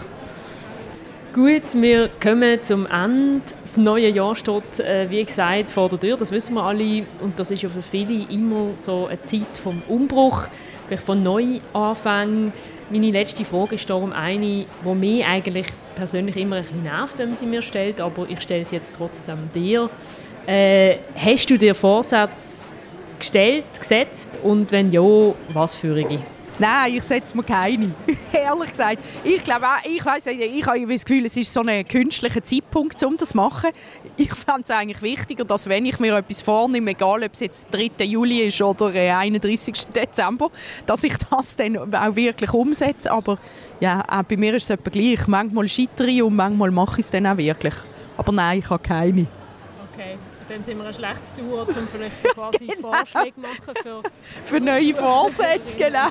Gut, 1.32 1.72
wir 1.72 2.10
kommen 2.22 2.62
zum 2.62 2.84
Ende. 2.84 3.40
Das 3.62 3.78
neue 3.78 4.10
Jahr 4.10 4.36
steht, 4.36 4.80
äh, 4.80 5.08
wie 5.08 5.24
gesagt, 5.24 5.70
vor 5.70 5.88
der 5.88 5.98
Tür, 5.98 6.18
das 6.18 6.30
wissen 6.30 6.52
wir 6.52 6.62
alle 6.62 7.06
und 7.22 7.38
das 7.38 7.50
ist 7.50 7.62
ja 7.62 7.70
für 7.70 7.80
viele 7.80 8.30
immer 8.30 8.72
so 8.74 9.06
eine 9.06 9.22
Zeit 9.22 9.56
vom 9.56 9.82
Umbruch 9.88 10.48
vielleicht 10.86 11.04
von 11.04 11.22
Neuanfängen. 11.22 12.52
Meine 12.90 13.10
letzte 13.10 13.46
Frage 13.46 13.76
ist 13.76 13.88
darum 13.88 14.12
eine, 14.12 14.66
die 14.66 14.94
mich 14.94 15.24
eigentlich 15.24 15.68
persönlich 15.94 16.36
immer 16.36 16.56
ein 16.56 16.64
bisschen 16.64 16.82
nervt, 16.82 17.18
wenn 17.18 17.30
man 17.30 17.36
sie 17.36 17.46
mir 17.46 17.62
stellt, 17.62 18.02
aber 18.02 18.26
ich 18.28 18.42
stelle 18.42 18.66
sie 18.66 18.74
jetzt 18.74 18.96
trotzdem 18.96 19.48
dir. 19.54 19.88
Äh, 20.46 20.96
hast 21.16 21.48
du 21.48 21.56
dir 21.56 21.74
Vorsätze 21.74 22.76
gestellt, 23.18 23.64
gesetzt 23.78 24.38
und 24.42 24.70
wenn 24.70 24.92
ja, 24.92 25.32
was 25.54 25.76
für 25.76 25.94
eine? 25.94 26.18
Nein, 26.62 26.94
ich 26.94 27.02
setze 27.02 27.36
mir 27.36 27.42
keine. 27.42 27.90
Ehrlich 28.32 28.70
gesagt. 28.70 28.98
Ich 29.24 29.42
glaube 29.42 29.66
ich 29.84 30.04
weiß 30.06 30.28
ich 30.28 30.64
habe 30.64 30.86
das 30.86 31.04
Gefühl, 31.04 31.24
es 31.24 31.36
ist 31.36 31.52
so 31.52 31.60
ein 31.66 31.88
künstlicher 31.88 32.44
Zeitpunkt, 32.44 33.02
um 33.02 33.16
das 33.16 33.30
zu 33.30 33.36
machen. 33.36 33.70
Ich 34.16 34.32
fände 34.32 34.60
es 34.62 34.70
eigentlich 34.70 35.02
wichtiger, 35.02 35.44
dass 35.44 35.68
wenn 35.68 35.84
ich 35.86 35.98
mir 35.98 36.16
etwas 36.16 36.40
vornehme, 36.40 36.92
egal 36.92 37.24
ob 37.24 37.32
es 37.32 37.40
jetzt 37.40 37.66
3. 37.72 38.04
Juli 38.04 38.42
ist 38.42 38.62
oder 38.62 38.90
31. 38.90 39.86
Dezember, 39.86 40.52
dass 40.86 41.02
ich 41.02 41.16
das 41.28 41.56
dann 41.56 41.92
auch 41.92 42.14
wirklich 42.14 42.52
umsetze. 42.52 43.10
Aber 43.10 43.38
ja, 43.80 44.04
auch 44.06 44.22
bei 44.22 44.36
mir 44.36 44.54
ist 44.54 44.62
es 44.62 44.70
etwa 44.70 44.90
gleich. 44.90 45.26
Manchmal 45.26 45.66
scheitere 45.68 46.06
ich 46.06 46.22
und 46.22 46.36
manchmal 46.36 46.70
mache 46.70 47.00
ich 47.00 47.06
es 47.06 47.10
dann 47.10 47.26
auch 47.26 47.38
wirklich. 47.38 47.74
Aber 48.16 48.30
nein, 48.30 48.60
ich 48.60 48.70
habe 48.70 48.80
keine. 48.80 49.26
Dann 50.52 50.62
sind 50.62 50.76
wir 50.76 50.84
ein 50.84 50.92
schlechtes 50.92 51.32
Duo, 51.32 51.62
um 51.62 51.88
vielleicht 51.88 52.34
quasi 52.34 52.66
genau. 52.76 52.92
Vorschläge 52.92 53.40
machen 53.40 53.74
für, 53.82 54.02
für 54.44 54.60
neue 54.60 54.94
Vorsätze. 54.94 55.74
Genau. 55.78 56.08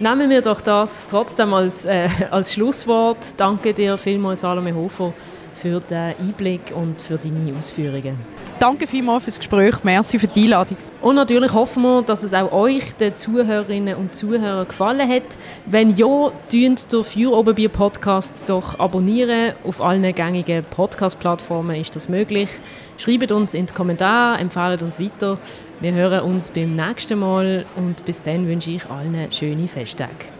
Nehmen 0.00 0.30
wir 0.30 0.42
doch 0.42 0.60
das 0.60 1.06
trotzdem 1.06 1.54
als, 1.54 1.84
äh, 1.84 2.08
als 2.32 2.52
Schlusswort. 2.54 3.34
Danke 3.36 3.72
dir 3.72 3.96
vielmals, 3.98 4.40
Salome 4.40 4.74
Hofer, 4.74 5.12
für 5.60 5.80
den 5.80 6.14
Einblick 6.18 6.72
und 6.74 7.00
für 7.00 7.18
deine 7.18 7.54
Ausführungen. 7.56 8.18
Danke 8.58 8.86
vielmals 8.86 9.24
fürs 9.24 9.38
Gespräch. 9.38 9.76
Merci 9.84 10.18
für 10.18 10.26
die 10.26 10.44
Einladung. 10.44 10.76
Und 11.00 11.14
natürlich 11.14 11.52
hoffen 11.52 11.82
wir, 11.82 12.02
dass 12.02 12.22
es 12.22 12.34
auch 12.34 12.52
euch, 12.52 12.92
den 12.94 13.14
Zuhörerinnen 13.14 13.94
und 13.96 14.14
Zuhörern, 14.14 14.66
gefallen 14.66 15.08
hat. 15.08 15.22
Wenn 15.64 15.90
ja, 15.90 16.30
tönt 16.50 16.92
der 16.92 17.04
Für 17.04 17.32
Oberbier 17.32 17.70
Podcast 17.70 18.44
doch 18.48 18.78
abonnieren. 18.78 19.54
Auf 19.64 19.80
allen 19.80 20.14
gängigen 20.14 20.64
Podcast-Plattformen 20.64 21.76
ist 21.80 21.96
das 21.96 22.08
möglich. 22.08 22.50
Schreibt 22.98 23.32
uns 23.32 23.54
in 23.54 23.66
die 23.66 23.72
Kommentare, 23.72 24.38
empfehlt 24.38 24.82
uns 24.82 25.00
weiter. 25.00 25.38
Wir 25.80 25.94
hören 25.94 26.20
uns 26.20 26.50
beim 26.50 26.72
nächsten 26.72 27.18
Mal 27.18 27.64
und 27.76 28.04
bis 28.04 28.20
dann 28.20 28.46
wünsche 28.46 28.70
ich 28.70 28.84
allen 28.90 29.32
schöne 29.32 29.68
Festtage. 29.68 30.39